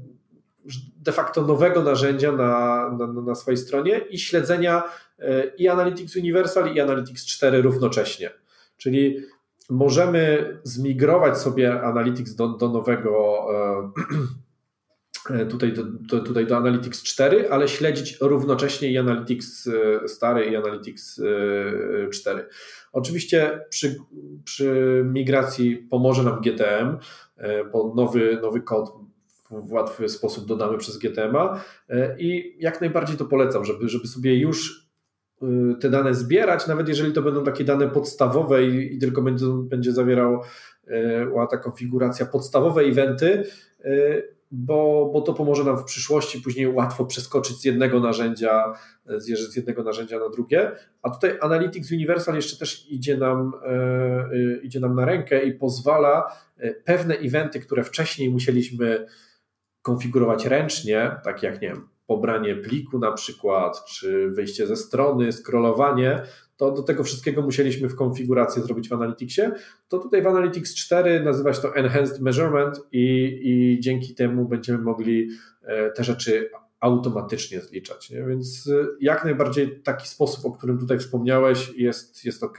[0.96, 4.82] de facto nowego narzędzia na, na, na swojej stronie i śledzenia
[5.18, 8.30] e, i Analytics Universal i Analytics 4 równocześnie.
[8.76, 9.20] Czyli
[9.70, 13.44] możemy zmigrować sobie Analytics do, do nowego
[15.50, 19.68] tutaj do, tutaj do Analytics 4, ale śledzić równocześnie i Analytics
[20.06, 21.20] stary i Analytics
[22.12, 22.46] 4.
[22.94, 23.96] Oczywiście przy,
[24.44, 26.96] przy migracji pomoże nam GTM,
[27.36, 28.92] e, bo nowy, nowy kod
[29.50, 34.38] w łatwy sposób dodamy przez GTM-a e, i jak najbardziej to polecam, żeby, żeby sobie
[34.38, 34.88] już
[35.42, 35.46] e,
[35.80, 39.92] te dane zbierać, nawet jeżeli to będą takie dane podstawowe i, i tylko będzie, będzie
[39.92, 40.40] zawierał
[41.50, 43.44] ta konfiguracja podstawowe eventy,
[44.54, 48.72] bo, bo to pomoże nam w przyszłości później łatwo przeskoczyć z jednego narzędzia,
[49.16, 50.72] zjeżdżać z jednego narzędzia na drugie.
[51.02, 56.36] A tutaj Analytics Universal jeszcze też idzie nam, e, idzie nam na rękę i pozwala
[56.56, 59.06] e, pewne eventy, które wcześniej musieliśmy
[59.82, 66.22] konfigurować ręcznie, tak jak nie wiem, pobranie pliku na przykład, czy wyjście ze strony, scrollowanie,
[66.56, 69.42] to do tego wszystkiego musieliśmy w konfiguracji zrobić w Analyticsie.
[69.88, 74.78] To tutaj w Analytics 4 nazywa się to Enhanced Measurement i, i dzięki temu będziemy
[74.78, 75.28] mogli
[75.62, 76.50] e, te rzeczy
[76.80, 78.10] automatycznie zliczać.
[78.10, 78.24] Nie?
[78.24, 82.58] Więc e, jak najbardziej taki sposób, o którym tutaj wspomniałeś, jest, jest ok,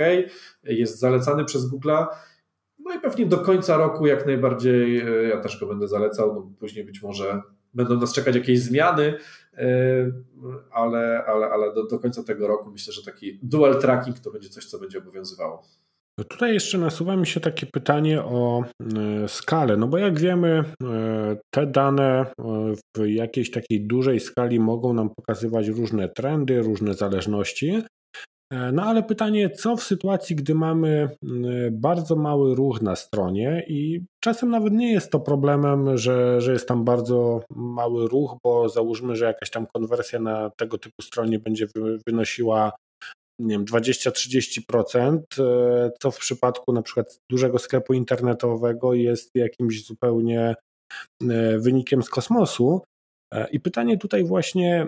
[0.63, 2.05] jest zalecany przez Google'a.
[2.79, 6.35] No i pewnie do końca roku jak najbardziej e, ja też go będę zalecał.
[6.35, 7.41] No później być może
[7.73, 9.17] będą nas czekać jakieś zmiany,
[10.71, 14.49] ale, ale, ale do, do końca tego roku myślę, że taki dual tracking to będzie
[14.49, 15.63] coś, co będzie obowiązywało.
[16.29, 20.63] Tutaj jeszcze nasuwa mi się takie pytanie o e, skalę, no bo jak wiemy,
[21.53, 22.25] te dane
[22.97, 27.83] w jakiejś takiej dużej skali mogą nam pokazywać różne trendy, różne zależności.
[28.51, 31.09] E, no ale pytanie, co w sytuacji, gdy mamy
[31.71, 36.67] bardzo mały ruch na stronie i czasem nawet nie jest to problemem, że, że jest
[36.67, 41.67] tam bardzo mały ruch, bo załóżmy, że jakaś tam konwersja na tego typu stronie będzie
[42.07, 42.71] wynosiła
[43.39, 50.55] nie wiem, 20-30%, e, co w przypadku na przykład dużego sklepu internetowego jest jakimś zupełnie
[51.29, 52.81] e, wynikiem z kosmosu.
[53.51, 54.87] I pytanie tutaj właśnie,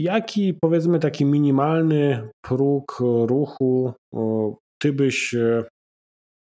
[0.00, 3.92] Jaki powiedzmy taki minimalny próg ruchu
[4.82, 5.64] ty byś e,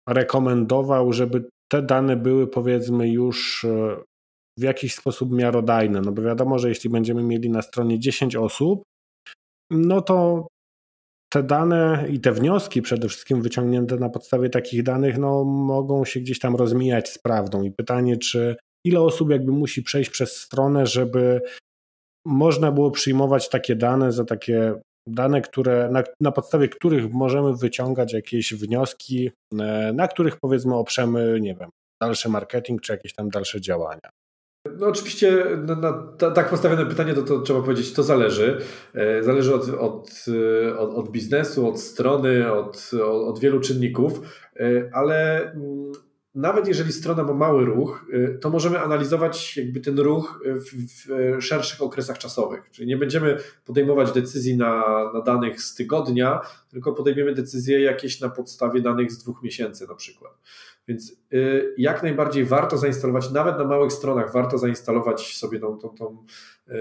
[0.09, 3.97] rekomendował, żeby te dane były powiedzmy już e,
[4.59, 6.01] w jakiś sposób miarodajne?
[6.01, 8.83] No bo wiadomo, że jeśli będziemy mieli na stronie 10 osób,
[9.71, 10.47] no to
[11.33, 16.21] te dane i te wnioski przede wszystkim wyciągnięte na podstawie takich danych, no mogą się
[16.21, 17.63] gdzieś tam rozmijać z prawdą.
[17.63, 21.41] I pytanie, czy ile osób jakby musi przejść przez stronę, żeby
[22.29, 24.75] można było przyjmować takie dane za takie
[25.07, 31.41] dane, które, na, na podstawie których możemy wyciągać jakieś wnioski, e, na których powiedzmy oprzemy,
[31.41, 31.71] nie wiem,
[32.03, 34.11] dalszy marketing czy jakieś tam dalsze działania.
[34.79, 38.61] No oczywiście na, na tak postawione pytanie to, to trzeba powiedzieć, to zależy.
[38.95, 40.25] E, zależy od, od,
[40.79, 44.21] od, od biznesu, od strony, od, od wielu czynników,
[44.57, 45.93] e, ale mm,
[46.39, 51.43] nawet jeżeli strona ma mały ruch, y, to możemy analizować jakby ten ruch w, w,
[51.43, 52.71] szerszych okresach czasowych.
[52.71, 54.85] Czyli nie będziemy podejmować decyzji na,
[55.15, 59.95] na danych z tygodnia, tylko podejmiemy decyzje jakieś na podstawie danych z dwóch miesięcy na
[59.95, 60.33] przykład.
[60.89, 65.89] Więc y, jak najbardziej warto zainstalować, nawet na małych stronach, warto zainstalować sobie tą, tą,
[65.89, 66.25] tą,
[66.69, 66.75] y,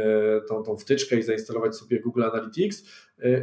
[0.48, 2.86] tą, tą wtyczkę i zainstalować sobie Google Analytics, y,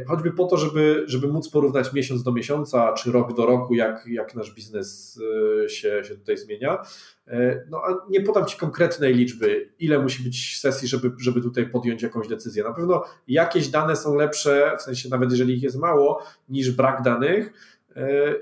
[0.07, 4.07] choćby po to, żeby, żeby móc porównać miesiąc do miesiąca, czy rok do roku, jak,
[4.07, 5.19] jak nasz biznes
[5.67, 6.77] się, się tutaj zmienia.
[7.69, 12.01] No a nie podam Ci konkretnej liczby, ile musi być sesji, żeby, żeby tutaj podjąć
[12.03, 12.63] jakąś decyzję.
[12.63, 17.01] Na pewno jakieś dane są lepsze, w sensie nawet jeżeli ich jest mało, niż brak
[17.01, 17.53] danych,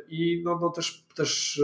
[0.08, 1.62] i no, no też, też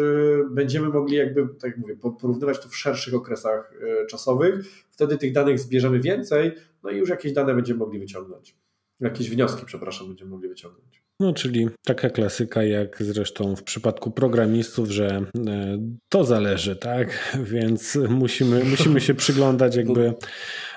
[0.50, 3.74] będziemy mogli jakby, tak jak mówię, porównywać to w szerszych okresach
[4.10, 4.66] czasowych.
[4.90, 6.52] Wtedy tych danych zbierzemy więcej,
[6.84, 8.56] no i już jakieś dane będziemy mogli wyciągnąć.
[9.00, 11.04] Jakieś wnioski, przepraszam, będziemy mogli wyciągnąć.
[11.20, 15.22] No, czyli taka klasyka, jak zresztą w przypadku programistów, że
[16.10, 17.34] to zależy, tak?
[17.54, 20.14] Więc musimy, musimy się przyglądać jakby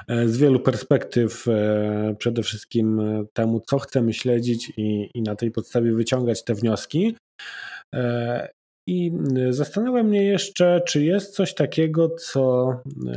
[0.09, 5.37] E, z wielu perspektyw, e, przede wszystkim e, temu, co chcemy śledzić i, i na
[5.37, 7.17] tej podstawie wyciągać te wnioski.
[8.87, 9.13] I
[9.51, 12.73] zastanawiam mnie jeszcze, czy jest coś takiego, co,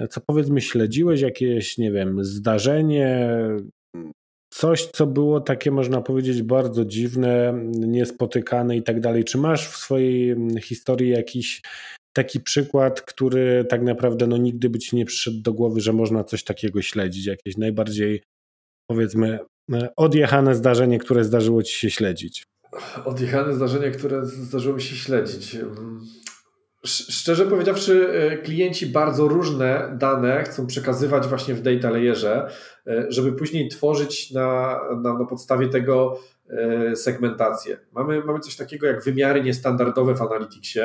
[0.09, 3.29] co powiedzmy śledziłeś, jakieś, nie wiem, zdarzenie,
[4.55, 9.23] coś, co było takie, można powiedzieć, bardzo dziwne, niespotykane i tak dalej.
[9.23, 11.61] Czy masz w swojej historii jakiś
[12.13, 16.23] taki przykład, który tak naprawdę no, nigdy by ci nie przyszedł do głowy, że można
[16.23, 18.23] coś takiego śledzić, jakieś najbardziej
[18.89, 19.39] powiedzmy
[19.73, 22.43] e, odjechane zdarzenie, które zdarzyło ci się śledzić?
[23.05, 25.57] Odjechane zdarzenie, które zdarzyło mi się śledzić.
[26.85, 32.49] Szczerze powiedziawszy, e, klienci bardzo różne dane chcą przekazywać właśnie w data layerze,
[32.87, 36.19] e, żeby później tworzyć na, na, na podstawie tego
[36.95, 37.77] segmentację.
[37.91, 40.81] Mamy, mamy coś takiego jak wymiary niestandardowe w Analyticsie,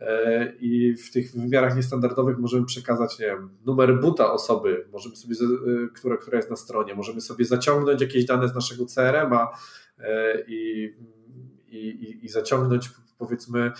[0.00, 5.34] E, i w tych wymiarach niestandardowych możemy przekazać, nie wiem, numer buta osoby, możemy sobie,
[5.34, 9.48] e, która, która jest na stronie, możemy sobie zaciągnąć jakieś dane z naszego CRM-a
[9.98, 10.92] e, i,
[11.68, 12.90] i, i zaciągnąć
[13.20, 13.72] powiedzmy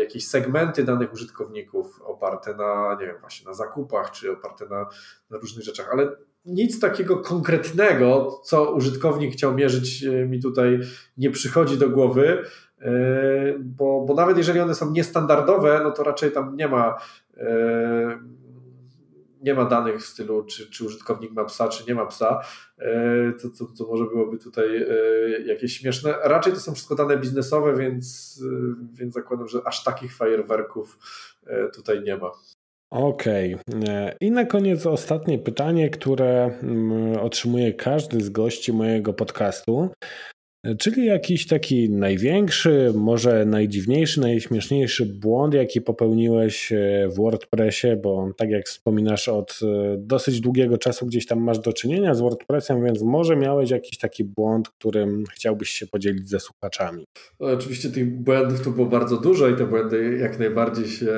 [0.00, 4.86] jakieś segmenty danych użytkowników oparte na, nie wiem, właśnie na zakupach, czy oparte na,
[5.30, 10.80] na różnych rzeczach, ale nic takiego konkretnego, co użytkownik chciał mierzyć, mi tutaj
[11.16, 12.44] nie przychodzi do głowy.
[12.80, 12.90] E,
[13.58, 16.98] bo, bo nawet jeżeli one są niestandardowe, no to raczej tam nie ma
[17.36, 18.18] e,
[19.42, 22.40] nie ma danych w stylu, czy, czy użytkownik ma psa, czy nie ma psa,
[22.78, 24.86] e, to, to, to może byłoby tutaj
[25.46, 26.14] jakieś śmieszne.
[26.24, 28.40] Raczej to są wszystko dane biznesowe, więc,
[28.92, 30.98] więc zakładam, że aż takich fajerwerków
[31.74, 32.30] tutaj nie ma.
[32.90, 33.54] Okej.
[33.54, 34.14] Okay.
[34.20, 39.90] I na koniec ostatnie pytanie, które mm, otrzymuje każdy z gości mojego podcastu.
[40.78, 48.50] Czyli jakiś taki największy, może najdziwniejszy, najśmieszniejszy błąd, jaki popełniłeś e, w WordPressie, bo tak
[48.50, 53.02] jak wspominasz, od e, dosyć długiego czasu gdzieś tam masz do czynienia z WordPressem, więc
[53.02, 57.04] może miałeś jakiś taki błąd, którym chciałbyś się podzielić ze słuchaczami.
[57.40, 61.12] No, oczywiście tych błędów tu było bardzo dużo i te błędy jak najbardziej się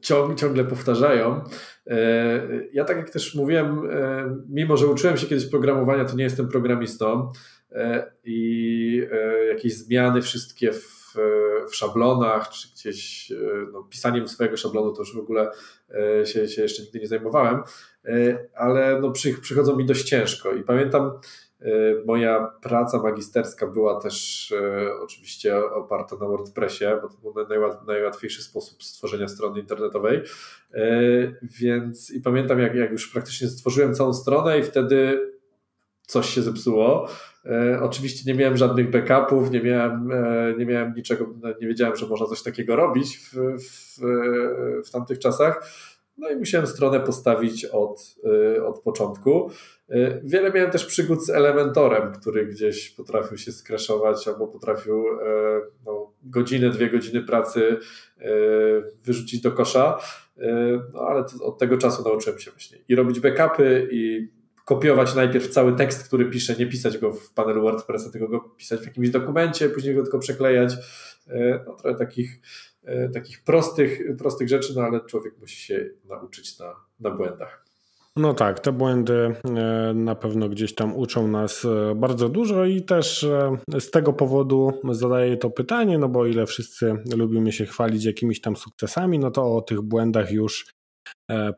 [0.00, 1.40] ciąg, ciągle powtarzają.
[1.86, 3.80] E, ja tak jak też mówiłem,
[4.48, 7.32] mimo że uczyłem się kiedyś programowania, to nie jestem programistą.
[7.74, 11.14] E, i e, jakieś zmiany wszystkie w,
[11.70, 13.36] w szablonach, czy gdzieś e,
[13.72, 15.50] no, pisaniem swojego szablonu, to już w ogóle
[16.24, 17.62] się, się jeszcze nigdy nie zajmowałem,
[18.54, 21.12] ale no, przy, przychodzą mi dość ciężko i pamiętam,
[22.06, 24.52] Moja praca magisterska była też
[25.02, 30.22] oczywiście oparta na WordPressie, bo to był najłat, najłatwiejszy sposób stworzenia strony internetowej.
[31.42, 35.20] Więc i pamiętam, jak, jak już praktycznie stworzyłem całą stronę, i wtedy
[36.06, 37.08] coś się zepsuło.
[37.46, 42.06] E, oczywiście nie miałem żadnych backupów, nie miałem, e, nie miałem niczego, nie wiedziałem, że
[42.06, 44.00] można coś takiego robić w, w,
[44.86, 45.72] w tamtych czasach.
[46.16, 48.16] No i musiałem stronę postawić od,
[48.56, 49.50] e, od początku.
[50.24, 55.04] Wiele miałem też przygód z Elementorem, który gdzieś potrafił się skraszować albo potrafił
[55.86, 57.76] no, godzinę, dwie godziny pracy
[59.04, 59.98] wyrzucić do kosza.
[60.92, 64.28] No ale od tego czasu nauczyłem się właśnie i robić backupy i
[64.74, 68.80] kopiować najpierw cały tekst, który piszę, nie pisać go w panelu WordPressa, tylko go pisać
[68.80, 70.74] w jakimś dokumencie, później go tylko przeklejać.
[71.28, 72.40] E, no, trochę takich,
[72.84, 77.64] e, takich prostych, prostych rzeczy, no ale człowiek musi się nauczyć na, na błędach.
[78.16, 81.66] No tak, te błędy e, na pewno gdzieś tam uczą nas
[81.96, 83.26] bardzo dużo i też
[83.80, 88.56] z tego powodu zadaję to pytanie, no bo ile wszyscy lubimy się chwalić jakimiś tam
[88.56, 90.81] sukcesami, no to o tych błędach już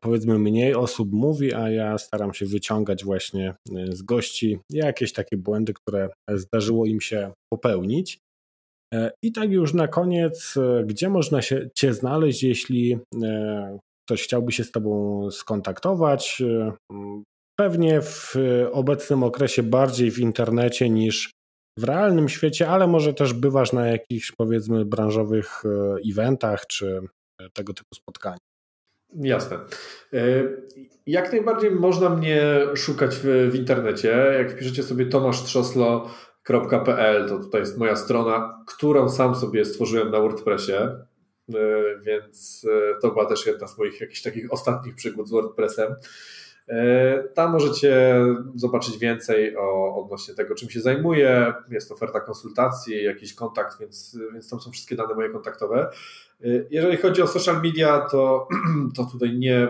[0.00, 5.36] powiedzmy mniej osób mówi, a ja staram się wyciągać właśnie e, z gości jakieś takie
[5.36, 8.18] błędy, które zdarzyło im się popełnić.
[8.94, 12.98] E, I tak już na koniec, gdzie można się Cię znaleźć, jeśli
[14.06, 16.42] ktoś chciałby się z Tobą skontaktować?
[17.58, 18.34] Pewnie w
[18.72, 21.30] obecnym okresie bardziej w internecie niż
[21.78, 25.62] w realnym świecie, ale może też bywasz na jakichś powiedzmy branżowych
[26.10, 27.00] eventach czy
[27.52, 28.53] tego typu spotkaniach.
[29.14, 29.58] Jasne.
[30.12, 30.18] E,
[31.06, 32.42] jak najbardziej można mnie
[32.74, 34.34] szukać w, w internecie.
[34.38, 40.72] Jak wpiszecie sobie tomasztrzoslo.pl, to tutaj jest moja strona, którą sam sobie stworzyłem na WordPressie.
[40.72, 41.04] E,
[42.02, 45.94] więc e, to była też jedna z moich jakichś takich ostatnich przygód z WordPressem.
[46.68, 48.20] E, tam możecie
[48.54, 51.52] zobaczyć więcej o, odnośnie tego, czym się zajmuję.
[51.70, 55.90] Jest oferta konsultacji, jakiś kontakt, więc, więc tam są wszystkie dane moje kontaktowe.
[56.44, 58.48] E, jeżeli chodzi o social media, to,
[58.96, 59.68] to tutaj nie,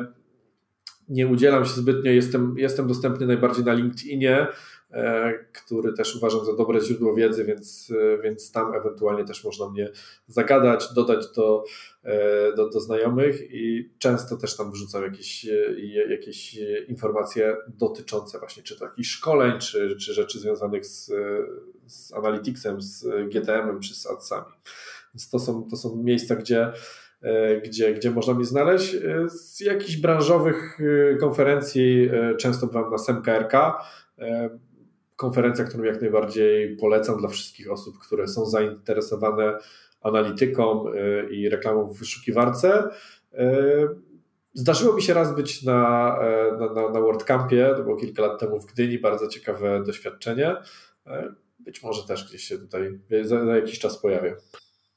[1.08, 2.10] nie udzielam się zbytnio.
[2.10, 4.46] Jestem, jestem dostępny najbardziej na LinkedInie.
[4.94, 9.70] E, który też uważam za dobre źródło wiedzy, więc, e, więc tam ewentualnie też można
[9.70, 9.90] mnie
[10.26, 11.64] zagadać, dodać do,
[12.02, 15.46] e, do, do znajomych i często też tam wrzucam jakieś,
[16.08, 21.12] jakieś informacje dotyczące właśnie czy to jakichś szkoleń, czy, czy rzeczy związanych z,
[21.86, 24.52] z Analyticsem, z GTM-em, czy z adsami.
[25.14, 26.72] Więc to są, to są miejsca, gdzie
[27.64, 28.96] gdzie, gdzie można mnie znaleźć.
[29.28, 30.78] Z jakichś branżowych
[31.20, 33.52] konferencji często byłem na SEMKRK
[35.16, 39.58] konferencja, którą jak najbardziej polecam dla wszystkich osób, które są zainteresowane
[40.00, 42.88] analityką y, i reklamą w wyszukiwarce.
[43.34, 43.38] Y,
[44.54, 48.60] zdarzyło mi się raz być na, e, na, na, WordCampie, to było kilka lat temu
[48.60, 50.56] w Gdyni, bardzo ciekawe doświadczenie.
[51.06, 54.36] E, być może też gdzieś się tutaj za, za jakiś czas pojawię.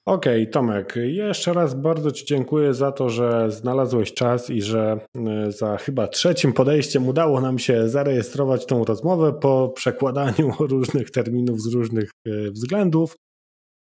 [0.07, 4.99] Okej, okay, Tomek, jeszcze raz bardzo Ci dziękuję za to, że znalazłeś czas i że
[5.15, 11.61] e, za chyba trzecim podejściem udało nam się zarejestrować tą rozmowę po przekładaniu różnych terminów
[11.61, 13.17] z różnych e, względów.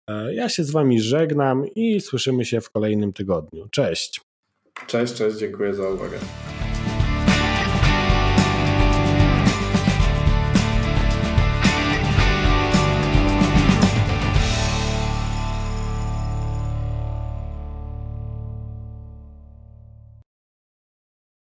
[0.10, 3.68] E, ja się z Wami żegnam i słyszymy się w kolejnym tygodniu.
[3.70, 4.22] Cześć.
[4.88, 6.18] Cześć, cześć, dziękuję za uwagę.